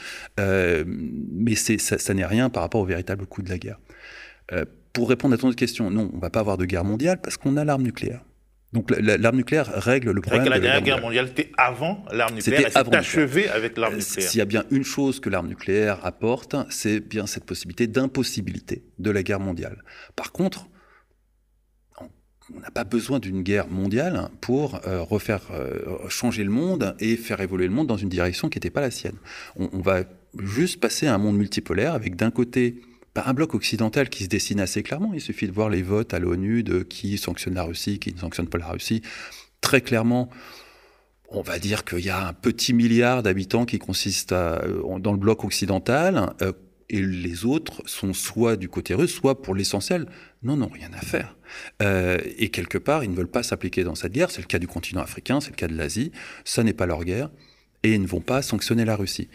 euh, 0.41 0.85
mais 0.87 1.55
ça, 1.55 1.99
ça 1.99 2.15
n'est 2.15 2.25
rien 2.25 2.49
par 2.49 2.63
rapport 2.63 2.81
au 2.81 2.87
véritable 2.87 3.27
coût 3.27 3.43
de 3.43 3.51
la 3.51 3.59
guerre. 3.59 3.79
Euh, 4.53 4.65
pour 4.93 5.09
répondre 5.09 5.35
à 5.35 5.39
ton 5.39 5.49
autre 5.49 5.57
question, 5.57 5.91
non, 5.91 6.11
on 6.13 6.17
ne 6.17 6.21
va 6.21 6.31
pas 6.31 6.41
avoir 6.41 6.57
de 6.57 6.65
guerre 6.65 6.85
mondiale 6.85 7.21
parce 7.21 7.37
qu'on 7.37 7.57
a 7.57 7.65
l'arme 7.65 7.83
nucléaire. 7.83 8.23
Donc 8.73 8.91
l'arme 8.99 9.37
nucléaire 9.37 9.67
règle 9.67 10.11
le 10.11 10.21
problème. 10.21 10.45
Que 10.45 10.51
la 10.51 10.61
dernière 10.61 10.83
guerre 10.83 11.01
mondiale, 11.01 11.29
c'était 11.29 11.51
avant 11.57 12.05
l'arme 12.13 12.35
nucléaire. 12.35 12.71
C'était 12.71 12.97
achevé 12.97 13.49
avec 13.49 13.79
l'arme 13.79 13.95
euh, 13.95 13.99
nucléaire. 13.99 14.31
S'il 14.31 14.39
y 14.39 14.43
a 14.43 14.45
bien 14.45 14.65
une 14.71 14.85
chose 14.85 15.21
que 15.21 15.31
l'arme 15.31 15.49
nucléaire 15.49 16.05
apporte, 16.05 16.55
c'est 16.69 17.01
bien 17.01 17.27
cette 17.27 17.45
possibilité 17.45 17.87
d'impossibilité 17.87 18.85
de 18.99 19.11
la 19.11 19.23
guerre 19.23 19.41
mondiale. 19.41 19.83
Par 20.17 20.33
contre, 20.33 20.69
on 22.57 22.61
n'a 22.61 22.71
pas 22.71 22.85
besoin 22.85 23.19
d'une 23.19 23.43
guerre 23.43 23.69
mondiale 23.69 24.31
pour 24.41 24.81
euh, 24.87 25.03
refaire 25.03 25.43
changer 26.09 26.45
le 26.45 26.51
monde 26.51 26.97
et 26.99 27.17
faire 27.17 27.41
évoluer 27.41 27.67
le 27.67 27.75
monde 27.75 27.87
dans 27.87 27.97
une 27.97 28.09
direction 28.09 28.49
qui 28.49 28.57
n'était 28.57 28.71
pas 28.71 28.81
la 28.81 28.91
sienne. 28.91 29.17
On, 29.57 29.81
va 29.81 30.05
juste 30.39 30.81
passer 30.81 31.07
à 31.07 31.15
un 31.15 31.19
monde 31.19 31.37
multipolaire 31.37 31.95
avec 31.95 32.17
d'un 32.17 32.31
côté 32.31 32.81
un 33.27 33.35
bloc 33.35 33.55
occidental 33.55 34.09
qui 34.09 34.25
se 34.25 34.29
dessine 34.29 34.61
assez 34.61 34.83
clairement. 34.83 35.13
Il 35.15 35.21
suffit 35.21 35.47
de 35.47 35.53
voir 35.53 35.69
les 35.69 35.83
votes 35.83 36.15
à 36.15 36.19
l'ONU 36.19 36.63
de 36.63 36.83
qui 36.83 37.19
sanctionne 37.19 37.55
la 37.55 37.65
Russie, 37.65 37.99
qui 37.99 38.13
ne 38.13 38.19
sanctionne 38.19 38.49
pas 38.49 38.59
la 38.59 38.69
Russie. 38.69 39.03
Très 39.61 39.81
clairement, 39.81 40.29
on 41.31 41.43
va 41.43 41.59
dire 41.59 41.85
qu'il 41.85 42.05
y 42.05 42.11
a 42.11 42.29
un 42.29 42.33
petit 42.33 42.73
milliard 42.73 43.23
d'habitants 43.23 43.65
qui 43.65 43.79
consistent 43.79 44.33
euh, 44.33 44.99
dans 44.99 45.13
le 45.13 45.19
bloc 45.19 45.45
occidental, 45.45 46.35
euh, 46.43 46.53
et 46.91 47.03
les 47.03 47.45
autres 47.45 47.83
sont 47.87 48.13
soit 48.15 48.57
du 48.57 48.69
côté 48.69 48.95
russe, 48.95 49.13
soit 49.13 49.43
pour 49.43 49.55
l'essentiel, 49.55 50.07
non, 50.43 50.57
non, 50.57 50.69
rien 50.69 50.91
à 50.93 51.01
faire. 51.01 51.37
Euh, 51.83 52.19
et 52.39 52.49
quelque 52.49 52.79
part, 52.79 53.05
ils 53.05 53.11
ne 53.11 53.17
veulent 53.17 53.29
pas 53.29 53.43
s'appliquer 53.43 53.85
dans 53.85 53.95
cette 53.95 54.13
guerre. 54.13 54.31
C'est 54.31 54.41
le 54.41 54.47
cas 54.47 54.59
du 54.59 54.67
continent 54.67 55.03
africain, 55.03 55.41
c'est 55.41 55.51
le 55.51 55.57
cas 55.57 55.69
de 55.69 55.77
l'Asie. 55.77 56.13
Ça 56.45 56.63
n'est 56.63 56.73
pas 56.73 56.87
leur 56.87 57.05
guerre. 57.05 57.31
Et 57.83 57.95
ils 57.95 58.03
ne 58.03 58.07
vont 58.07 58.21
pas 58.21 58.43
sanctionner 58.43 58.85
la 58.85 58.97
Russie 58.97 59.29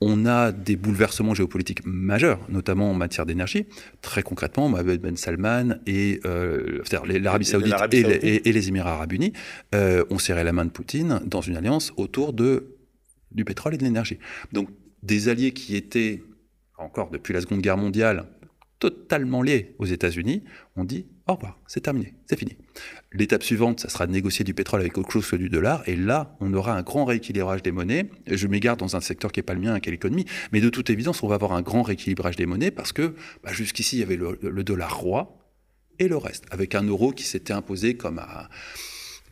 on 0.00 0.26
a 0.26 0.52
des 0.52 0.76
bouleversements 0.76 1.34
géopolitiques 1.34 1.84
majeurs, 1.84 2.40
notamment 2.48 2.90
en 2.90 2.94
matière 2.94 3.26
d'énergie. 3.26 3.66
Très 4.00 4.22
concrètement, 4.22 4.68
Mohamed 4.68 5.00
Ben 5.00 5.16
Salman 5.16 5.76
et 5.86 6.20
euh, 6.24 6.82
l'Arabie 7.04 7.44
Saoudite 7.44 7.74
et, 7.92 8.52
les 8.52 8.68
Émirats 8.68 8.94
Arabes 8.94 9.12
Unis 9.12 9.32
euh, 9.74 10.04
ont 10.10 10.18
serré 10.18 10.44
la 10.44 10.52
main 10.52 10.64
de 10.64 10.70
Poutine 10.70 11.20
dans 11.24 11.40
une 11.40 11.56
alliance 11.56 11.92
autour 11.96 12.32
de, 12.32 12.76
du 13.32 13.44
pétrole 13.44 13.74
et 13.74 13.78
de 13.78 13.84
l'énergie. 13.84 14.18
Donc 14.52 14.68
des 15.02 15.28
alliés 15.28 15.52
qui 15.52 15.76
étaient 15.76 16.22
encore 16.78 17.10
depuis 17.10 17.34
la 17.34 17.40
Seconde 17.40 17.60
Guerre 17.60 17.76
mondiale 17.76 18.26
totalement 18.78 19.42
liés 19.42 19.74
aux 19.78 19.86
États-Unis 19.86 20.44
ont 20.76 20.84
dit 20.84 21.06
au 21.28 21.34
revoir, 21.34 21.58
c'est 21.66 21.82
terminé, 21.82 22.14
c'est 22.26 22.38
fini. 22.38 22.56
L'étape 23.12 23.42
suivante, 23.42 23.80
ça 23.80 23.90
sera 23.90 24.06
de 24.06 24.12
négocier 24.12 24.46
du 24.46 24.54
pétrole 24.54 24.80
avec 24.80 24.96
autre 24.96 25.10
chose 25.10 25.28
que 25.28 25.36
du 25.36 25.50
dollar, 25.50 25.86
et 25.86 25.94
là, 25.94 26.34
on 26.40 26.54
aura 26.54 26.72
un 26.72 26.80
grand 26.80 27.04
rééquilibrage 27.04 27.62
des 27.62 27.70
monnaies. 27.70 28.08
Je 28.26 28.46
m'égare 28.46 28.78
dans 28.78 28.96
un 28.96 29.02
secteur 29.02 29.30
qui 29.30 29.38
n'est 29.38 29.44
pas 29.44 29.52
le 29.52 29.60
mien, 29.60 29.78
qui 29.78 29.90
est 29.90 29.92
l'économie, 29.92 30.24
mais 30.52 30.62
de 30.62 30.70
toute 30.70 30.88
évidence, 30.88 31.22
on 31.22 31.28
va 31.28 31.34
avoir 31.34 31.52
un 31.52 31.60
grand 31.60 31.82
rééquilibrage 31.82 32.36
des 32.36 32.46
monnaies 32.46 32.70
parce 32.70 32.92
que 32.92 33.14
bah, 33.44 33.52
jusqu'ici, 33.52 33.96
il 33.96 33.98
y 34.00 34.02
avait 34.02 34.16
le, 34.16 34.64
dollar 34.64 34.96
roi 34.96 35.38
et 35.98 36.08
le 36.08 36.16
reste, 36.16 36.46
avec 36.50 36.74
un 36.74 36.84
euro 36.84 37.12
qui 37.12 37.24
s'était 37.24 37.52
imposé 37.52 37.94
comme 37.94 38.22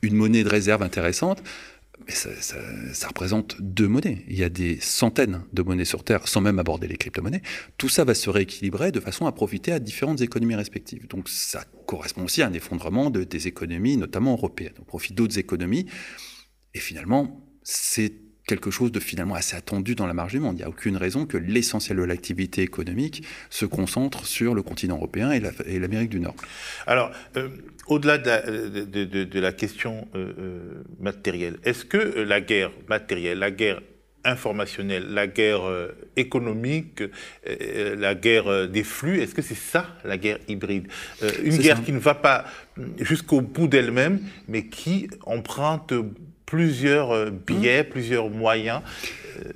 une 0.02 0.16
monnaie 0.16 0.44
de 0.44 0.50
réserve 0.50 0.82
intéressante. 0.82 1.42
Mais 2.04 2.12
ça, 2.12 3.08
représente 3.08 3.60
deux 3.60 3.88
monnaies. 3.88 4.24
Il 4.28 4.36
y 4.36 4.44
a 4.44 4.48
des 4.48 4.78
centaines 4.80 5.42
de 5.52 5.62
monnaies 5.62 5.84
sur 5.84 6.04
Terre, 6.04 6.28
sans 6.28 6.40
même 6.40 6.58
aborder 6.58 6.86
les 6.86 6.96
crypto-monnaies. 6.96 7.42
Tout 7.78 7.88
ça 7.88 8.04
va 8.04 8.14
se 8.14 8.30
rééquilibrer 8.30 8.92
de 8.92 9.00
façon 9.00 9.26
à 9.26 9.32
profiter 9.32 9.72
à 9.72 9.78
différentes 9.78 10.20
économies 10.20 10.54
respectives. 10.54 11.08
Donc 11.08 11.28
ça 11.28 11.64
correspond 11.86 12.24
aussi 12.24 12.42
à 12.42 12.46
un 12.46 12.52
effondrement 12.52 13.10
de, 13.10 13.24
des 13.24 13.48
économies, 13.48 13.96
notamment 13.96 14.32
européennes, 14.32 14.74
au 14.80 14.84
profit 14.84 15.14
d'autres 15.14 15.38
économies. 15.38 15.86
Et 16.74 16.78
finalement, 16.78 17.48
c'est 17.62 18.25
quelque 18.46 18.70
chose 18.70 18.92
de 18.92 19.00
finalement 19.00 19.34
assez 19.34 19.56
attendu 19.56 19.94
dans 19.94 20.06
la 20.06 20.14
marge 20.14 20.32
du 20.32 20.40
monde. 20.40 20.54
Il 20.54 20.58
n'y 20.58 20.64
a 20.64 20.68
aucune 20.68 20.96
raison 20.96 21.26
que 21.26 21.36
l'essentiel 21.36 21.98
de 21.98 22.04
l'activité 22.04 22.62
économique 22.62 23.24
se 23.50 23.66
concentre 23.66 24.24
sur 24.26 24.54
le 24.54 24.62
continent 24.62 24.96
européen 24.96 25.32
et 25.32 25.78
l'Amérique 25.78 26.10
du 26.10 26.20
Nord. 26.20 26.36
Alors, 26.86 27.10
euh, 27.36 27.48
au-delà 27.88 28.18
de, 28.18 29.40
la 29.40 29.52
question 29.52 30.06
euh, 30.14 30.32
euh, 30.38 30.82
matérielle, 31.00 31.58
est-ce 31.64 31.84
que 31.84 31.98
la 31.98 32.40
guerre 32.40 32.70
matérielle, 32.88 33.38
la 33.40 33.50
guerre 33.50 33.80
informationnelle, 34.24 35.06
la 35.10 35.28
guerre 35.28 35.62
économique, 36.16 37.00
la 37.46 38.16
guerre 38.16 38.68
des 38.68 38.82
flux, 38.82 39.20
est-ce 39.20 39.36
que 39.36 39.42
c'est 39.42 39.54
ça 39.54 39.86
la 40.04 40.16
guerre 40.16 40.38
hybride? 40.48 40.88
Une 41.44 41.56
guerre 41.58 41.84
qui 41.84 41.92
ne 41.92 42.00
va 42.00 42.16
pas 42.16 42.44
jusqu'au 42.98 43.40
bout 43.40 43.68
d'elle-même, 43.68 44.18
mais 44.48 44.66
qui 44.66 45.08
emprunte 45.26 45.94
plusieurs 46.46 47.10
euh, 47.10 47.30
billets, 47.30 47.82
mmh. 47.82 47.88
plusieurs 47.88 48.30
moyens. 48.30 48.80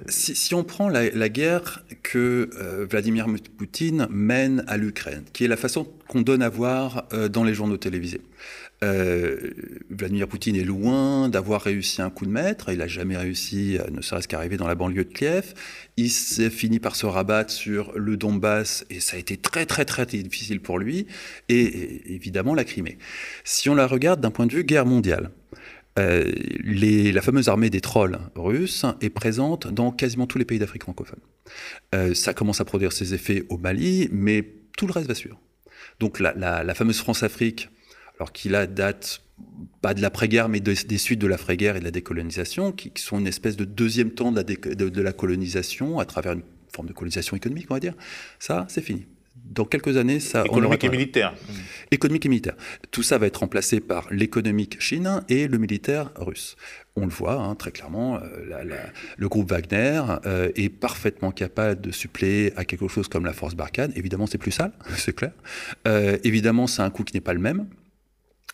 Si, 0.09 0.55
on 0.55 0.63
prend 0.63 0.91
la, 0.91 1.29
guerre 1.31 1.83
que 2.03 2.51
euh, 2.61 2.87
Vladimir 2.91 3.27
Poutine 3.57 4.07
mène 4.11 4.63
à 4.67 4.77
l'Ukraine, 4.77 5.25
qui 5.33 5.45
est 5.45 5.49
la 5.49 5.57
façon 5.57 5.89
qu'on 6.07 6.21
donne 6.21 6.43
à 6.43 6.51
voir 6.51 7.07
euh, 7.15 7.29
dans 7.29 7.45
les 7.45 7.55
journaux 7.55 7.79
télévisés. 7.79 8.21
Vladimir 8.83 10.27
Poutine 10.27 10.57
est 10.57 10.65
loin 10.65 11.29
d'avoir 11.29 11.61
réussi 11.61 12.01
un 12.01 12.09
coup 12.09 12.25
de 12.25 12.31
maître, 12.31 12.71
il 12.71 12.79
n'a 12.79 12.87
jamais 12.87 13.19
réussi, 13.19 13.79
ne 13.93 14.01
serait-ce 14.01 14.27
qu'arriver 14.27 14.57
dans 14.57 14.67
la 14.67 14.75
banlieue 14.75 15.05
de 15.05 15.13
Kiev. 15.13 15.53
Il 15.99 16.11
s'est 16.11 16.49
fini 16.49 16.79
par 16.79 16.97
se 16.97 17.05
rabattre 17.05 17.53
sur 17.53 17.93
le 17.95 18.17
Donbass 18.17 18.87
et 18.89 19.01
ça 19.01 19.17
a 19.17 19.21
été 19.21 19.37
très 19.37 19.67
très 19.67 19.85
très 19.85 20.07
difficile 20.07 20.61
pour 20.61 20.79
lui, 20.79 21.07
et 21.51 22.15
évidemment 22.15 22.55
la 22.55 22.65
Crimée. 22.65 22.97
Si 23.45 23.69
on 23.69 23.75
la 23.75 23.87
regarde 23.87 24.23
d'un 24.23 24.31
point 24.31 24.47
de 24.47 24.55
vue 24.55 24.65
guerre 24.65 24.87
mondiale, 24.87 25.31
euh, 26.01 27.13
la 27.13 27.23
fameuse 27.23 27.49
armée 27.49 27.71
des 27.71 27.81
trolls 27.81 28.19
russes 28.35 28.87
est 29.01 29.11
présente 29.11 29.67
dans 29.69 29.93
quasiment 29.93 30.27
tous 30.27 30.39
les 30.39 30.45
pays 30.45 30.59
d'Afrique 30.59 30.83
francophone. 30.83 31.21
Euh, 31.95 32.15
ça 32.15 32.35
commence 32.35 32.61
à 32.61 32.65
produire 32.65 32.93
ses 32.93 33.15
effets 33.15 33.45
au 33.49 33.59
Mali, 33.59 34.09
mais 34.13 34.47
tout 34.77 34.87
le 34.87 34.93
reste 34.93 35.09
va 35.09 35.15
suivre. 35.15 35.41
Donc 35.99 36.21
la, 36.21 36.75
fameuse 36.75 36.99
France-Afrique, 36.99 37.69
alors 38.19 38.33
qui 38.33 38.49
là 38.49 38.67
date 38.67 39.23
pas 39.81 39.95
de 39.95 40.03
l'après-guerre, 40.03 40.49
mais 40.49 40.61
des 40.61 40.99
suites 40.99 41.21
de 41.21 41.27
l'après-guerre 41.27 41.77
et 41.77 41.81
de 41.81 41.85
la 41.85 41.91
décolonisation, 41.91 42.73
qui, 42.73 42.93
sont 42.97 43.19
une 43.19 43.27
espèce 43.27 43.57
de 43.57 43.65
deuxième 43.65 44.11
temps 44.11 44.33
de 44.33 45.01
la 45.01 45.13
colonisation 45.13 45.99
à 45.99 46.05
travers 46.05 46.33
une 46.33 46.43
forme 46.73 46.89
de 46.89 46.93
colonisation 46.93 47.37
économique, 47.37 47.67
on 47.71 47.75
va 47.75 47.81
dire, 47.81 47.95
ça, 48.39 48.67
c'est 48.69 48.83
fini 48.83 49.07
dans 49.51 49.65
quelques 49.65 49.97
années, 49.97 50.21
ça. 50.21 50.45
Économique 50.45 50.85
et 50.85 50.89
militaire. 50.89 51.35
Économique 51.91 52.25
et 52.25 52.29
militaire. 52.29 52.55
Tout 52.91 53.03
ça 53.03 53.19
va 53.19 53.27
être 53.27 53.39
remplacé 53.39 53.81
par 53.81 54.07
l'économique 54.13 54.81
chinois 54.81 55.23
et 55.29 55.49
le 55.49 55.59
militaire 55.59 56.13
russe. 56.17 56.57
On 56.97 57.03
le 57.03 57.11
voit 57.11 57.35
hein, 57.35 57.55
très 57.57 57.73
clairement, 57.73 58.17
euh, 58.17 58.65
le 59.17 59.29
groupe 59.29 59.51
Wagner 59.51 60.03
euh, 60.27 60.51
est 60.55 60.69
parfaitement 60.69 61.33
capable 61.33 61.81
de 61.81 61.91
suppléer 61.91 62.53
à 62.57 62.65
quelque 62.65 62.89
chose 62.89 63.09
comme 63.09 63.25
la 63.25 63.33
force 63.33 63.55
Barkhane. 63.55 63.93
Évidemment, 63.97 64.27
c'est 64.27 64.39
plus 64.39 64.53
sale, 64.53 64.73
c'est 64.97 65.15
clair. 65.15 65.33
Euh, 65.89 66.17
évidemment, 66.25 66.67
c'est 66.67 66.83
un 66.83 66.91
coût 66.91 67.05
qui 67.05 67.15
n'est 67.15 67.21
pas 67.21 67.35
le 67.35 67.41
même. 67.41 67.67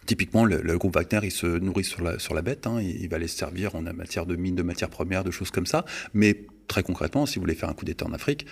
Typiquement, 0.07 0.45
le, 0.45 0.79
groupe 0.79 0.95
Wagner, 0.95 1.21
il 1.25 1.33
se 1.33 1.47
nourrit 1.47 1.85
sur 1.85 2.03
la, 2.03 2.19
sur 2.19 2.33
la 2.33 2.41
bête. 2.41 2.67
Hein, 2.67 2.81
il, 2.81 3.09
va 3.09 3.19
les 3.19 3.29
servir 3.29 3.75
en 3.75 3.83
matière 3.83 4.25
de 4.25 4.37
mines, 4.37 4.55
de 4.55 4.63
matières 4.63 4.89
premières, 4.89 5.25
de 5.25 5.33
choses 5.33 5.51
comme 5.51 5.67
ça. 5.67 5.85
Mais 6.15 6.45
très 6.69 6.85
concrètement, 6.85 7.27
si 7.27 7.37
vous 7.37 7.41
voulez 7.41 7.57
faire 7.57 7.69
un 7.69 7.75
coup 7.75 7.85
d'État 7.85 8.07
en 8.07 8.13
Afrique, 8.13 8.47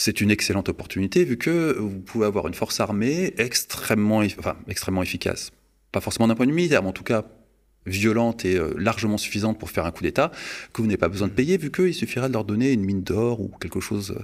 c'est 0.00 0.22
une 0.22 0.30
excellente 0.30 0.70
opportunité 0.70 1.24
vu 1.24 1.36
que 1.36 1.76
vous 1.78 2.00
pouvez 2.00 2.24
avoir 2.24 2.48
une 2.48 2.54
force 2.54 2.80
armée 2.80 3.34
extrêmement, 3.36 4.22
enfin, 4.38 4.56
extrêmement 4.66 5.02
efficace. 5.02 5.50
Pas 5.92 6.00
forcément 6.00 6.26
d'un 6.26 6.34
point 6.34 6.46
de 6.46 6.52
vue 6.52 6.56
militaire, 6.56 6.82
mais 6.82 6.88
en 6.88 6.94
tout 6.94 7.04
cas 7.04 7.26
violente 7.84 8.46
et 8.46 8.56
euh, 8.56 8.72
largement 8.78 9.18
suffisante 9.18 9.58
pour 9.58 9.68
faire 9.68 9.84
un 9.84 9.90
coup 9.90 10.02
d'État, 10.02 10.32
que 10.72 10.80
vous 10.80 10.86
n'avez 10.86 10.96
pas 10.96 11.10
besoin 11.10 11.28
de 11.28 11.34
payer, 11.34 11.58
vu 11.58 11.70
qu'il 11.70 11.92
suffirait 11.92 12.28
de 12.28 12.32
leur 12.32 12.46
donner 12.46 12.72
une 12.72 12.82
mine 12.82 13.02
d'or 13.02 13.42
ou 13.42 13.48
quelque 13.60 13.80
chose 13.80 14.16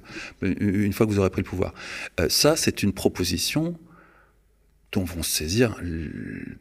euh, 0.42 0.54
une 0.60 0.94
fois 0.94 1.04
que 1.04 1.12
vous 1.12 1.18
aurez 1.18 1.28
pris 1.28 1.42
le 1.42 1.46
pouvoir. 1.46 1.74
Euh, 2.20 2.30
ça, 2.30 2.56
c'est 2.56 2.82
une 2.82 2.94
proposition 2.94 3.78
dont 4.92 5.04
vont 5.04 5.22
saisir 5.22 5.78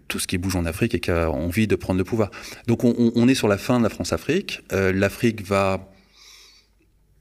tout 0.10 0.20
ce 0.20 0.28
qui 0.28 0.38
bouge 0.38 0.58
en 0.58 0.66
Afrique 0.66 0.94
et 0.94 1.00
qui 1.00 1.12
a 1.12 1.32
envie 1.32 1.68
de 1.68 1.76
prendre 1.78 2.00
le 2.00 2.04
pouvoir. 2.04 2.32
Donc 2.68 2.84
on, 2.84 3.14
on 3.16 3.28
est 3.30 3.36
sur 3.36 3.48
la 3.48 3.58
fin 3.58 3.78
de 3.78 3.84
la 3.84 3.90
France-Afrique. 3.90 4.62
L'Afrique 4.72 5.42
va 5.42 5.95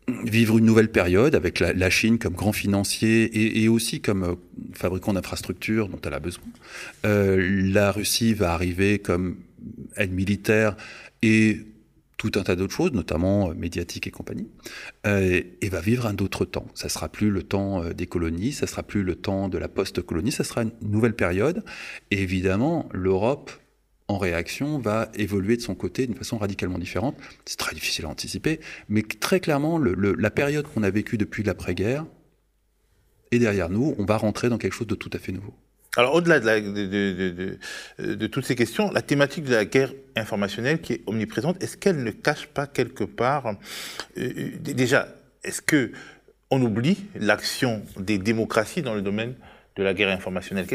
vivre 0.08 0.58
une 0.58 0.64
nouvelle 0.64 0.90
période 0.90 1.34
avec 1.34 1.60
la, 1.60 1.90
Chine 1.90 2.18
comme 2.18 2.34
grand 2.34 2.52
financier 2.52 3.62
et, 3.62 3.68
aussi 3.68 4.00
comme 4.00 4.24
euh, 4.24 4.34
fabricant 4.72 5.14
d'infrastructures 5.14 5.88
dont 5.88 6.00
elle 6.04 6.14
a 6.14 6.20
besoin. 6.20 6.44
Euh, 7.06 7.70
la 7.72 7.92
Russie 7.92 8.34
va 8.34 8.52
arriver 8.52 8.98
comme 8.98 9.36
aide 9.96 10.12
militaire 10.12 10.76
et 11.22 11.60
tout 12.16 12.32
un 12.36 12.42
tas 12.42 12.54
d'autres 12.54 12.74
choses, 12.74 12.92
notamment 12.92 13.50
euh, 13.50 13.54
médiatiques 13.54 14.06
et 14.06 14.10
compagnie, 14.10 14.48
et 15.04 15.68
va 15.70 15.80
vivre 15.80 16.06
un 16.06 16.16
autre 16.16 16.44
temps. 16.44 16.66
Ça 16.74 16.88
sera 16.88 17.08
plus 17.08 17.30
le 17.30 17.42
temps 17.42 17.84
des 17.90 18.06
colonies, 18.06 18.52
ça 18.52 18.66
sera 18.66 18.82
plus 18.82 19.02
le 19.02 19.14
temps 19.14 19.48
de 19.48 19.58
la 19.58 19.68
post-colonie, 19.68 20.32
ça 20.32 20.44
sera 20.44 20.62
une 20.62 20.72
nouvelle 20.82 21.14
période. 21.14 21.64
Et 22.10 22.22
évidemment, 22.22 22.88
l'Europe 22.92 23.52
en 24.08 24.18
réaction, 24.18 24.78
va 24.78 25.08
évoluer 25.14 25.56
de 25.56 25.62
son 25.62 25.74
côté 25.74 26.06
d'une 26.06 26.16
façon 26.16 26.36
radicalement 26.38 26.78
différente. 26.78 27.16
C'est 27.46 27.58
très 27.58 27.74
difficile 27.74 28.04
à 28.04 28.08
anticiper, 28.08 28.60
mais 28.88 29.02
très 29.02 29.40
clairement, 29.40 29.78
la 29.78 30.30
période 30.30 30.66
qu'on 30.66 30.82
a 30.82 30.90
vécue 30.90 31.16
depuis 31.16 31.42
l'après-guerre 31.42 32.04
est 33.30 33.38
derrière 33.38 33.70
nous. 33.70 33.94
On 33.98 34.04
va 34.04 34.16
rentrer 34.16 34.48
dans 34.48 34.58
quelque 34.58 34.74
chose 34.74 34.86
de 34.86 34.94
tout 34.94 35.10
à 35.12 35.18
fait 35.18 35.32
nouveau. 35.32 35.54
Alors, 35.96 36.14
au-delà 36.14 36.40
de, 36.40 38.26
toutes 38.26 38.44
ces 38.44 38.56
questions, 38.56 38.90
la 38.90 39.00
thématique 39.00 39.44
de 39.44 39.54
la 39.54 39.64
guerre 39.64 39.92
informationnelle 40.16 40.80
qui 40.80 40.94
est 40.94 41.02
omniprésente, 41.06 41.62
est-ce 41.62 41.76
qu'elle 41.76 42.02
ne 42.02 42.10
cache 42.10 42.48
pas 42.48 42.66
quelque 42.66 43.04
part, 43.04 43.46
euh, 43.46 43.52
euh, 44.18 44.50
déjà, 44.58 45.08
est-ce 45.44 45.62
que 45.62 45.92
on 46.50 46.60
oublie 46.62 46.98
l'action 47.14 47.82
des 47.96 48.18
démocraties 48.18 48.82
dans 48.82 48.94
le 48.94 49.02
domaine 49.02 49.34
de 49.76 49.82
la 49.82 49.92
guerre 49.92 50.10
informationnelle. 50.10 50.66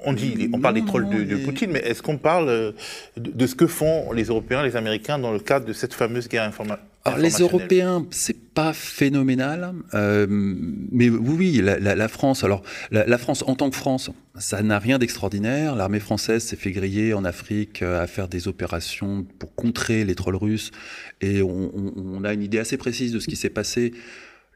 On 0.00 0.12
dit, 0.12 0.48
on 0.52 0.60
parle 0.60 0.74
des 0.74 0.84
trolls 0.84 1.08
de, 1.08 1.36
Poutine, 1.36 1.70
mais 1.72 1.80
est-ce 1.80 2.00
qu'on 2.00 2.18
parle 2.18 2.48
euh, 2.48 2.72
de, 3.16 3.46
ce 3.46 3.54
que 3.54 3.66
font 3.66 4.12
les 4.12 4.24
Européens, 4.24 4.62
les 4.62 4.76
Américains 4.76 5.18
dans 5.18 5.32
le 5.32 5.40
cadre 5.40 5.66
de 5.66 5.72
cette 5.72 5.94
fameuse 5.94 6.28
guerre 6.28 6.44
informationnelle 6.44 6.90
alors 7.06 7.20
les 7.20 7.30
Européens, 7.38 8.04
c'est 8.10 8.52
pas 8.52 8.72
phénoménal, 8.72 9.74
euh, 9.94 10.26
mais 10.28 11.08
oui, 11.08 11.60
oui, 11.62 11.62
la, 11.62 12.08
France. 12.08 12.42
Alors 12.42 12.64
la, 12.90 13.16
France 13.16 13.44
en 13.46 13.54
tant 13.54 13.70
que 13.70 13.76
France, 13.76 14.10
ça 14.34 14.60
n'a 14.60 14.80
rien 14.80 14.98
d'extraordinaire. 14.98 15.76
L'armée 15.76 16.00
française 16.00 16.42
s'est 16.42 16.56
fait 16.56 16.72
griller 16.72 17.14
en 17.14 17.24
Afrique 17.24 17.82
euh, 17.82 18.02
à 18.02 18.08
faire 18.08 18.26
des 18.26 18.48
opérations 18.48 19.24
pour 19.38 19.54
contrer 19.54 20.04
les 20.04 20.16
trolls 20.16 20.34
russes, 20.34 20.72
et 21.20 21.42
on, 21.42 21.70
on 21.96 22.24
a 22.24 22.32
une 22.32 22.42
idée 22.42 22.58
assez 22.58 22.76
précise 22.76 23.12
de 23.12 23.20
ce 23.20 23.28
qui 23.28 23.36
s'est 23.36 23.50
passé 23.50 23.92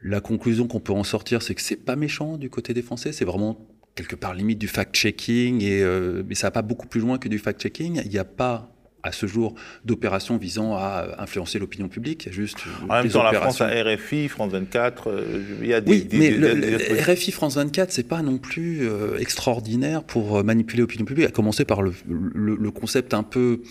la 0.03 0.21
conclusion 0.21 0.67
qu'on 0.67 0.79
peut 0.79 0.93
en 0.93 1.03
sortir, 1.03 1.41
c'est 1.41 1.55
que 1.55 1.61
c'est 1.61 1.75
pas 1.75 1.95
méchant 1.95 2.37
du 2.37 2.49
côté 2.49 2.73
des 2.73 2.81
Français, 2.81 3.11
c'est 3.11 3.25
vraiment 3.25 3.67
quelque 3.95 4.15
part 4.15 4.33
limite 4.33 4.57
du 4.57 4.67
fact-checking, 4.67 5.63
et, 5.63 5.81
euh, 5.83 6.23
mais 6.27 6.35
ça 6.35 6.47
va 6.47 6.51
pas 6.51 6.61
beaucoup 6.61 6.87
plus 6.87 7.01
loin 7.01 7.17
que 7.17 7.27
du 7.27 7.37
fact-checking. 7.37 8.01
Il 8.05 8.11
n'y 8.11 8.17
a 8.17 8.25
pas 8.25 8.69
à 9.03 9.11
ce 9.11 9.25
jour 9.25 9.55
d'opérations 9.83 10.37
visant 10.37 10.75
à 10.75 11.15
influencer 11.17 11.57
l'opinion 11.57 11.87
publique. 11.87 12.25
Il 12.25 12.29
y 12.29 12.31
a 12.31 12.35
juste 12.35 12.59
en 12.87 13.01
même 13.01 13.09
temps, 13.09 13.23
la 13.23 13.33
France 13.33 13.59
a 13.59 13.67
RFI, 13.67 14.27
France 14.27 14.51
24, 14.51 15.09
euh, 15.09 15.43
il 15.59 15.67
y 15.67 15.73
a 15.73 15.81
des... 15.81 15.91
Oui, 15.91 16.07
mais 16.13 17.01
RFI, 17.01 17.31
France 17.31 17.55
24, 17.55 17.91
c'est 17.91 18.07
pas 18.07 18.21
non 18.21 18.37
plus 18.37 18.87
euh, 18.87 19.17
extraordinaire 19.17 20.03
pour 20.03 20.43
manipuler 20.43 20.81
l'opinion 20.81 21.05
publique, 21.05 21.25
à 21.25 21.31
commencer 21.31 21.65
par 21.65 21.81
le, 21.81 21.93
le 22.05 22.71
concept 22.71 23.13
un 23.13 23.23
peu... 23.23 23.61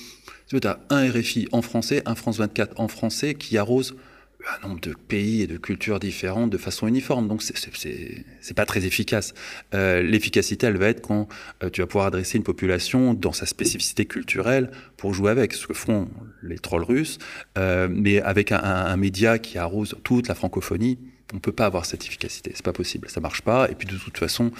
Tu 0.48 0.58
as 0.66 0.80
un 0.90 1.08
RFI 1.08 1.46
en 1.52 1.62
français, 1.62 2.02
un 2.06 2.16
France 2.16 2.38
24 2.38 2.80
en 2.80 2.88
français 2.88 3.34
qui 3.34 3.56
arrose 3.56 3.94
un 4.48 4.66
nombre 4.66 4.80
de 4.80 4.94
pays 4.94 5.42
et 5.42 5.46
de 5.46 5.56
cultures 5.56 6.00
différentes 6.00 6.50
de 6.50 6.58
façon 6.58 6.86
uniforme. 6.86 7.28
Donc, 7.28 7.42
c'est 7.42 8.54
pas 8.54 8.66
très 8.66 8.86
efficace. 8.86 9.34
Euh, 9.74 10.02
l'efficacité, 10.02 10.66
elle 10.66 10.76
va 10.76 10.88
être 10.88 11.02
quand 11.02 11.28
euh, 11.62 11.70
tu 11.70 11.80
vas 11.80 11.86
pouvoir 11.86 12.06
adresser 12.06 12.38
une 12.38 12.44
population 12.44 13.14
dans 13.14 13.32
sa 13.32 13.46
spécificité 13.46 14.06
culturelle 14.06 14.70
pour 14.96 15.14
jouer 15.14 15.30
avec 15.30 15.52
ce 15.52 15.66
que 15.66 15.74
font 15.74 16.08
les 16.42 16.58
trolls 16.58 16.84
russes. 16.84 17.18
Euh, 17.58 17.88
mais 17.90 18.20
avec 18.20 18.52
un, 18.52 18.96
média 18.96 19.38
qui 19.38 19.58
arrose 19.58 19.96
toute 20.02 20.28
la 20.28 20.34
francophonie, 20.34 20.98
on 21.32 21.38
peut 21.38 21.52
pas 21.52 21.66
avoir 21.66 21.84
cette 21.84 22.04
efficacité. 22.04 22.52
C'est 22.54 22.64
pas 22.64 22.72
possible. 22.72 23.08
Ça 23.08 23.20
marche 23.20 23.42
pas. 23.42 23.70
Et 23.70 23.74
puis, 23.74 23.86
de 23.86 23.96
toute 23.96 24.18
façon, 24.18 24.50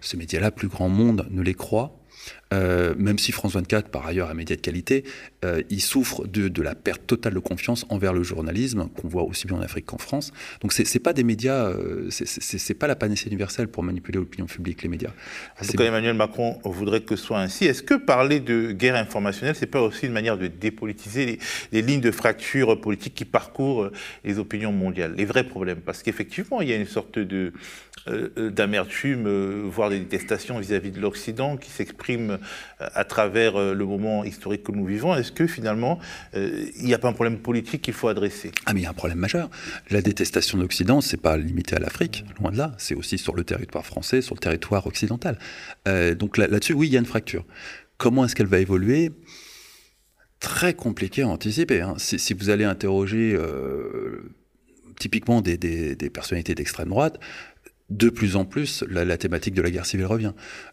ces 0.00 0.16
médias-là, 0.16 0.50
plus 0.50 0.68
grand 0.68 0.88
monde 0.88 1.26
ne 1.30 1.42
les 1.42 1.54
croit. 1.54 1.94
même 2.52 3.18
si 3.18 3.32
France 3.32 3.54
24, 3.54 3.88
par 3.90 4.06
ailleurs, 4.06 4.28
a 4.28 4.32
un 4.32 4.34
média 4.34 4.56
de 4.56 4.60
qualité, 4.60 5.04
euh, 5.44 5.62
ils 5.70 5.80
souffrent 5.80 6.26
de, 6.26 6.48
de, 6.48 6.62
la 6.62 6.74
perte 6.74 7.06
totale 7.06 7.34
de 7.34 7.38
confiance 7.38 7.86
envers 7.90 8.12
le 8.12 8.24
journalisme, 8.24 8.88
qu'on 8.88 9.06
voit 9.06 9.22
aussi 9.22 9.46
bien 9.46 9.56
en 9.56 9.60
Afrique 9.60 9.86
qu'en 9.86 9.98
France. 9.98 10.32
Donc 10.60 10.72
c'est, 10.72 10.84
c'est 10.84 10.98
pas 10.98 11.12
des 11.12 11.22
médias, 11.22 11.68
euh, 11.68 12.08
c'est, 12.10 12.74
pas 12.74 12.88
la 12.88 12.96
panacée 12.96 13.28
universelle 13.28 13.68
pour 13.68 13.84
manipuler 13.84 14.18
l'opinion 14.18 14.46
publique, 14.46 14.82
les 14.82 14.88
médias. 14.88 15.10
Cas, 15.76 15.84
Emmanuel 15.84 16.14
Macron 16.14 16.58
voudrait 16.64 17.02
que 17.02 17.14
ce 17.14 17.24
soit 17.24 17.38
ainsi. 17.38 17.66
Est-ce 17.66 17.84
que 17.84 17.94
parler 17.94 18.40
de 18.40 18.72
guerre 18.72 18.96
informationnelle, 18.96 19.54
c'est 19.54 19.66
pas 19.66 19.80
aussi 19.80 20.06
une 20.06 20.12
manière 20.12 20.38
de 20.38 20.48
dépolitiser 20.48 21.26
les, 21.26 21.38
les 21.70 21.82
lignes 21.82 22.00
de 22.00 22.10
fracture 22.10 22.80
politique 22.80 23.14
qui 23.14 23.24
parcourent 23.24 23.90
les 24.24 24.38
opinions 24.40 24.72
mondiales, 24.72 25.14
les 25.16 25.24
vrais 25.24 25.44
problèmes? 25.44 25.80
Parce 25.80 26.02
qu'effectivement, 26.02 26.60
il 26.62 26.68
y 26.68 26.72
a 26.72 26.76
une 26.76 26.86
sorte 26.86 27.18
de 27.18 27.52
euh, 28.08 28.50
d'amertume, 28.50 29.26
euh, 29.26 29.62
voire 29.66 29.90
des 29.90 29.98
détestations 29.98 30.58
vis-à-vis 30.58 30.90
de 30.90 31.00
l'Occident 31.00 31.56
qui 31.56 31.70
s'expriment 31.70 32.38
euh, 32.80 32.88
à 32.94 33.04
travers 33.04 33.58
le 33.58 33.84
moment 33.84 34.24
historique 34.24 34.62
que 34.62 34.72
nous 34.72 34.84
vivons. 34.84 35.14
Est-ce 35.28 35.34
que 35.34 35.46
finalement, 35.46 35.98
il 36.34 36.84
n'y 36.84 36.94
a 36.94 36.98
pas 36.98 37.08
un 37.08 37.12
problème 37.12 37.38
politique 37.38 37.82
qu'il 37.82 37.92
faut 37.92 38.08
adresser 38.08 38.50
Ah 38.64 38.72
mais 38.72 38.80
il 38.80 38.82
y 38.84 38.86
a 38.86 38.90
un 38.90 38.94
problème 38.94 39.18
majeur. 39.18 39.50
La 39.90 40.00
détestation 40.00 40.56
de 40.56 40.62
l'Occident, 40.62 41.02
c'est 41.02 41.18
pas 41.18 41.36
limité 41.36 41.76
à 41.76 41.78
l'Afrique, 41.78 42.24
loin 42.40 42.50
de 42.50 42.56
là. 42.56 42.74
C'est 42.78 42.94
aussi 42.94 43.18
sur 43.18 43.34
le 43.34 43.44
territoire 43.44 43.84
français, 43.84 44.22
sur 44.22 44.34
le 44.34 44.40
territoire 44.40 44.86
occidental. 44.86 45.38
donc 46.18 46.38
là-dessus, 46.38 46.72
oui, 46.72 46.86
il 46.86 46.94
y 46.94 46.96
a 46.96 47.00
une 47.00 47.04
fracture. 47.04 47.44
Comment 47.98 48.24
est-ce 48.24 48.34
qu'elle 48.34 48.46
va 48.46 48.58
évoluer? 48.58 49.12
Très 50.40 50.72
compliqué 50.72 51.22
à 51.22 51.28
anticiper. 51.28 51.82
Hein. 51.82 51.96
Si, 51.98 52.32
vous 52.32 52.48
allez 52.48 52.64
interroger 52.64 53.38
typiquement 54.98 55.42
des, 55.42 55.58
des, 55.58 55.94
des 55.94 56.08
personnalités 56.08 56.54
d'extrême 56.54 56.88
droite, 56.88 57.20
de 57.90 58.10
plus 58.10 58.36
en 58.36 58.44
plus, 58.44 58.84
la, 58.88 59.16
thématique 59.16 59.54
de 59.54 59.62
la 59.62 59.70
guerre 59.70 59.86
civile 59.86 60.06
revient. 60.06 60.32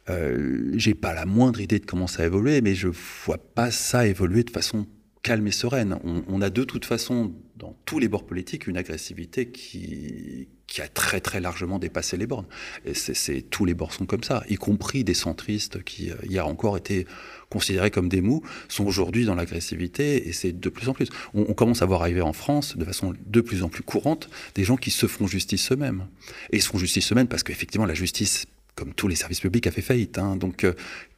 Euh, 0.09 0.71
J'ai 0.75 0.93
pas 0.93 1.13
la 1.13 1.25
moindre 1.25 1.61
idée 1.61 1.79
de 1.79 1.85
comment 1.85 2.07
ça 2.07 2.23
a 2.23 2.25
évolué, 2.25 2.61
mais 2.61 2.75
je 2.75 2.89
vois 3.25 3.37
pas 3.37 3.71
ça 3.71 4.05
évoluer 4.05 4.43
de 4.43 4.49
façon 4.49 4.85
calme 5.23 5.47
et 5.47 5.51
sereine. 5.51 5.97
On, 6.03 6.23
on, 6.27 6.41
a 6.41 6.49
de 6.49 6.63
toute 6.63 6.85
façon, 6.85 7.33
dans 7.55 7.75
tous 7.85 7.99
les 7.99 8.07
bords 8.07 8.25
politiques, 8.25 8.67
une 8.67 8.77
agressivité 8.77 9.49
qui, 9.49 10.49
qui 10.75 10.81
a 10.81 10.89
très 10.89 11.21
très 11.21 11.39
largement 11.39 11.79
dépassé 11.79 12.17
les 12.17 12.27
bornes. 12.27 12.47
Et 12.83 12.93
c'est 12.93 13.41
tous 13.49 13.63
les 13.63 13.73
bords 13.73 13.93
sont 13.93 14.05
comme 14.05 14.25
ça, 14.25 14.43
y 14.49 14.55
compris 14.55 15.05
des 15.05 15.13
centristes 15.13 15.81
qui 15.85 16.11
euh, 16.11 16.15
hier 16.29 16.45
encore 16.45 16.75
étaient 16.75 17.05
considérés 17.49 17.91
comme 17.91 18.09
des 18.09 18.19
mous, 18.19 18.43
sont 18.67 18.85
aujourd'hui 18.85 19.23
dans 19.23 19.35
l'agressivité 19.35 20.27
et 20.27 20.33
c'est 20.33 20.51
de 20.51 20.67
plus 20.67 20.89
en 20.89 20.93
plus. 20.93 21.07
On, 21.33 21.53
commence 21.53 21.81
à 21.81 21.85
voir 21.85 22.01
arriver 22.01 22.19
en 22.19 22.33
France 22.33 22.75
de 22.75 22.83
façon 22.83 23.13
de 23.25 23.39
plus 23.39 23.63
en 23.63 23.69
plus 23.69 23.83
courante 23.83 24.29
des 24.55 24.65
gens 24.65 24.75
qui 24.75 24.91
se 24.91 25.07
font 25.07 25.27
justice 25.27 25.71
eux-mêmes. 25.71 26.07
Et 26.51 26.57
ils 26.57 26.61
se 26.61 26.67
font 26.67 26.77
justice 26.77 27.09
eux-mêmes 27.13 27.29
parce 27.29 27.43
qu'effectivement 27.43 27.85
la 27.85 27.93
justice, 27.93 28.45
comme 28.75 28.93
tous 28.93 29.07
les 29.07 29.15
services 29.15 29.39
publics, 29.39 29.67
a 29.67 29.71
fait 29.71 29.81
faillite. 29.81 30.17
Hein. 30.17 30.35
Donc 30.35 30.65
euh, 30.65 30.73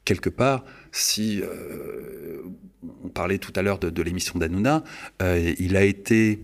quelque 0.05 0.29
part, 0.29 0.65
si 0.91 1.41
euh, 1.41 2.43
on 3.03 3.07
parlait 3.07 3.39
tout 3.39 3.53
à 3.55 3.63
l'heure 3.63 3.79
de, 3.79 4.01
l'émission 4.03 4.37
d'Anouna, 4.37 4.83
il 5.57 5.75
a 5.75 5.83
été, 5.83 6.43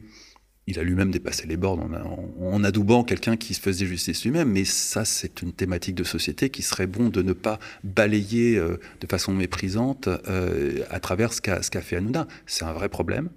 il 0.67 0.79
a 0.79 0.83
lui-même 0.83 1.11
dépassé 1.11 1.45
les 1.45 1.57
bornes 1.57 2.01
en, 2.39 2.63
adoubant 2.63 3.03
quelqu'un 3.03 3.35
qui 3.35 3.53
se 3.53 3.59
faisait 3.59 3.85
justice 3.85 4.23
lui-même, 4.23 4.49
mais 4.49 4.63
ça 4.63 5.03
c'est 5.03 5.41
une 5.41 5.51
thématique 5.51 5.95
de 5.95 6.03
société 6.03 6.49
qui 6.49 6.61
serait 6.61 6.87
bon 6.87 7.09
de 7.09 7.21
ne 7.21 7.33
pas 7.33 7.59
balayer 7.83 8.57
euh, 8.57 8.79
de 9.01 9.07
façon 9.07 9.33
méprisante 9.33 10.07
euh, 10.07 10.83
à 10.89 10.99
travers 10.99 11.33
ce 11.33 11.41
qu'a 11.41 11.59
qu 11.59 11.81
fait 11.81 11.97
Hanouna. 11.97 12.27
C'est 12.45 12.63
un 12.63 12.73
vrai 12.73 12.87
problème, 12.87 13.29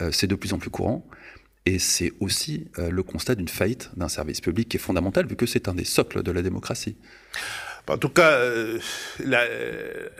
euh, 0.00 0.10
c'est 0.10 0.26
de 0.26 0.34
plus 0.34 0.52
en 0.52 0.58
plus 0.58 0.70
courant. 0.70 1.06
Et 1.64 1.78
c'est 1.78 2.12
aussi 2.18 2.66
le 2.76 3.04
constat 3.04 3.36
d'une 3.36 3.46
faillite 3.46 3.92
d'un 3.96 4.08
service 4.08 4.40
public 4.40 4.68
qui 4.68 4.78
est 4.78 4.80
fondamental, 4.80 5.28
vu 5.28 5.36
que 5.36 5.46
c'est 5.46 5.68
un 5.68 5.74
des 5.74 5.84
socles 5.84 6.24
de 6.24 6.32
la 6.32 6.42
démocratie. 6.42 6.96
En 7.88 7.98
tout 7.98 8.08
cas, 8.08 8.30
euh, 8.30 8.78
la, 9.24 9.44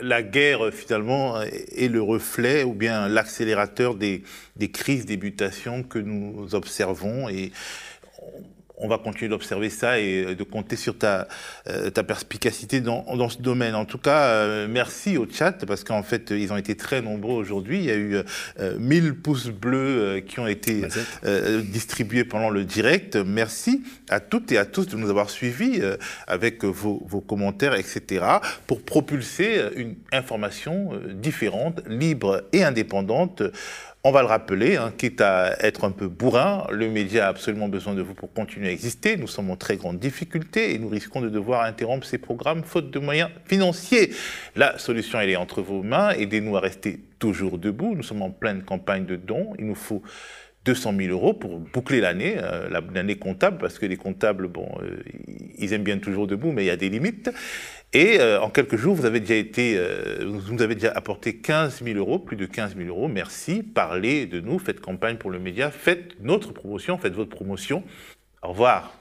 la, 0.02 0.22
guerre, 0.22 0.72
finalement, 0.72 1.40
est 1.42 1.88
le 1.88 2.02
reflet 2.02 2.64
ou 2.64 2.72
bien 2.72 3.08
l'accélérateur 3.08 3.94
des, 3.94 4.24
des, 4.56 4.70
crises, 4.70 5.06
des 5.06 5.16
mutations 5.16 5.84
que 5.84 6.00
nous 6.00 6.54
observons. 6.54 7.28
Et 7.28 7.52
on, 8.82 8.88
va 8.88 8.98
continuer 8.98 9.28
d'observer 9.28 9.70
ça 9.70 9.98
et 9.98 10.34
de 10.34 10.44
compter 10.44 10.76
sur 10.76 10.96
ta, 10.98 11.28
euh, 11.68 11.90
ta 11.90 12.02
perspicacité 12.02 12.80
dans, 12.80 13.04
dans, 13.16 13.28
ce 13.28 13.40
domaine. 13.40 13.74
En 13.74 13.84
tout 13.84 13.98
cas, 13.98 14.26
euh, 14.26 14.66
merci 14.68 15.16
au 15.16 15.26
chat 15.30 15.64
parce 15.66 15.84
qu'en 15.84 16.02
fait, 16.02 16.30
ils 16.30 16.52
ont 16.52 16.56
été 16.56 16.76
très 16.76 17.00
nombreux 17.00 17.34
aujourd'hui. 17.34 17.78
Il 17.78 17.84
y 17.84 17.90
a 17.90 17.96
eu 17.96 18.16
euh, 18.60 18.78
1000 18.78 19.14
pouces 19.14 19.48
bleus 19.48 20.02
euh, 20.02 20.20
qui 20.20 20.40
ont 20.40 20.46
été 20.46 20.82
euh, 21.24 21.62
distribués 21.62 22.24
pendant 22.24 22.50
le 22.50 22.64
direct. 22.64 23.16
Merci 23.16 23.82
à 24.08 24.20
toutes 24.20 24.52
et 24.52 24.58
à 24.58 24.64
tous 24.64 24.86
de 24.86 24.96
nous 24.96 25.10
avoir 25.10 25.30
suivis 25.30 25.80
euh, 25.80 25.96
avec 26.26 26.64
vos, 26.64 27.02
vos, 27.06 27.20
commentaires, 27.20 27.74
etc. 27.74 28.24
pour 28.66 28.82
propulser 28.82 29.60
une 29.76 29.94
information 30.12 30.92
différente, 31.14 31.82
libre 31.86 32.44
et 32.52 32.64
indépendante 32.64 33.42
on 34.04 34.10
va 34.10 34.22
le 34.22 34.26
rappeler, 34.26 34.76
hein, 34.76 34.92
quitte 34.96 35.20
à 35.20 35.56
être 35.60 35.84
un 35.84 35.92
peu 35.92 36.08
bourrin, 36.08 36.66
le 36.72 36.88
média 36.88 37.26
a 37.26 37.28
absolument 37.28 37.68
besoin 37.68 37.94
de 37.94 38.02
vous 38.02 38.14
pour 38.14 38.32
continuer 38.32 38.68
à 38.68 38.72
exister. 38.72 39.16
Nous 39.16 39.28
sommes 39.28 39.50
en 39.50 39.56
très 39.56 39.76
grande 39.76 40.00
difficulté 40.00 40.74
et 40.74 40.78
nous 40.80 40.88
risquons 40.88 41.20
de 41.20 41.28
devoir 41.28 41.62
interrompre 41.62 42.04
ces 42.04 42.18
programmes 42.18 42.64
faute 42.64 42.90
de 42.90 42.98
moyens 42.98 43.30
financiers. 43.44 44.10
La 44.56 44.76
solution, 44.78 45.20
est 45.20 45.36
entre 45.36 45.62
vos 45.62 45.84
mains. 45.84 46.10
Aidez-nous 46.10 46.56
à 46.56 46.60
rester 46.60 46.98
toujours 47.20 47.58
debout. 47.58 47.94
Nous 47.94 48.02
sommes 48.02 48.22
en 48.22 48.30
pleine 48.30 48.62
campagne 48.64 49.06
de 49.06 49.14
dons. 49.14 49.54
Il 49.60 49.66
nous 49.66 49.76
faut 49.76 50.02
200 50.64 50.94
000 50.96 51.12
euros 51.12 51.32
pour 51.34 51.60
boucler 51.60 52.00
l'année, 52.00 52.36
euh, 52.38 52.68
l'année 52.94 53.16
comptable, 53.16 53.58
parce 53.58 53.78
que 53.78 53.86
les 53.86 53.96
comptables, 53.96 54.48
bon, 54.48 54.68
euh, 54.82 55.02
ils 55.58 55.72
aiment 55.72 55.82
bien 55.82 55.98
toujours 55.98 56.26
debout, 56.26 56.50
mais 56.50 56.64
il 56.64 56.66
y 56.66 56.70
a 56.70 56.76
des 56.76 56.88
limites. 56.88 57.30
Et 57.94 58.20
euh, 58.20 58.40
en 58.40 58.48
quelques 58.48 58.76
jours, 58.76 58.94
vous 58.94 59.04
avez 59.04 59.20
déjà 59.20 59.34
été, 59.34 59.74
euh, 59.76 60.24
vous 60.26 60.52
nous 60.54 60.62
avez 60.62 60.74
déjà 60.74 60.92
apporté 60.92 61.36
15 61.36 61.82
000 61.84 61.98
euros, 61.98 62.18
plus 62.18 62.36
de 62.36 62.46
15 62.46 62.74
000 62.76 62.88
euros. 62.88 63.06
Merci. 63.06 63.62
Parlez 63.62 64.26
de 64.26 64.40
nous, 64.40 64.58
faites 64.58 64.80
campagne 64.80 65.16
pour 65.16 65.30
le 65.30 65.38
média, 65.38 65.70
faites 65.70 66.18
notre 66.20 66.52
promotion, 66.52 66.96
faites 66.96 67.14
votre 67.14 67.30
promotion. 67.30 67.84
Au 68.42 68.48
revoir. 68.48 68.94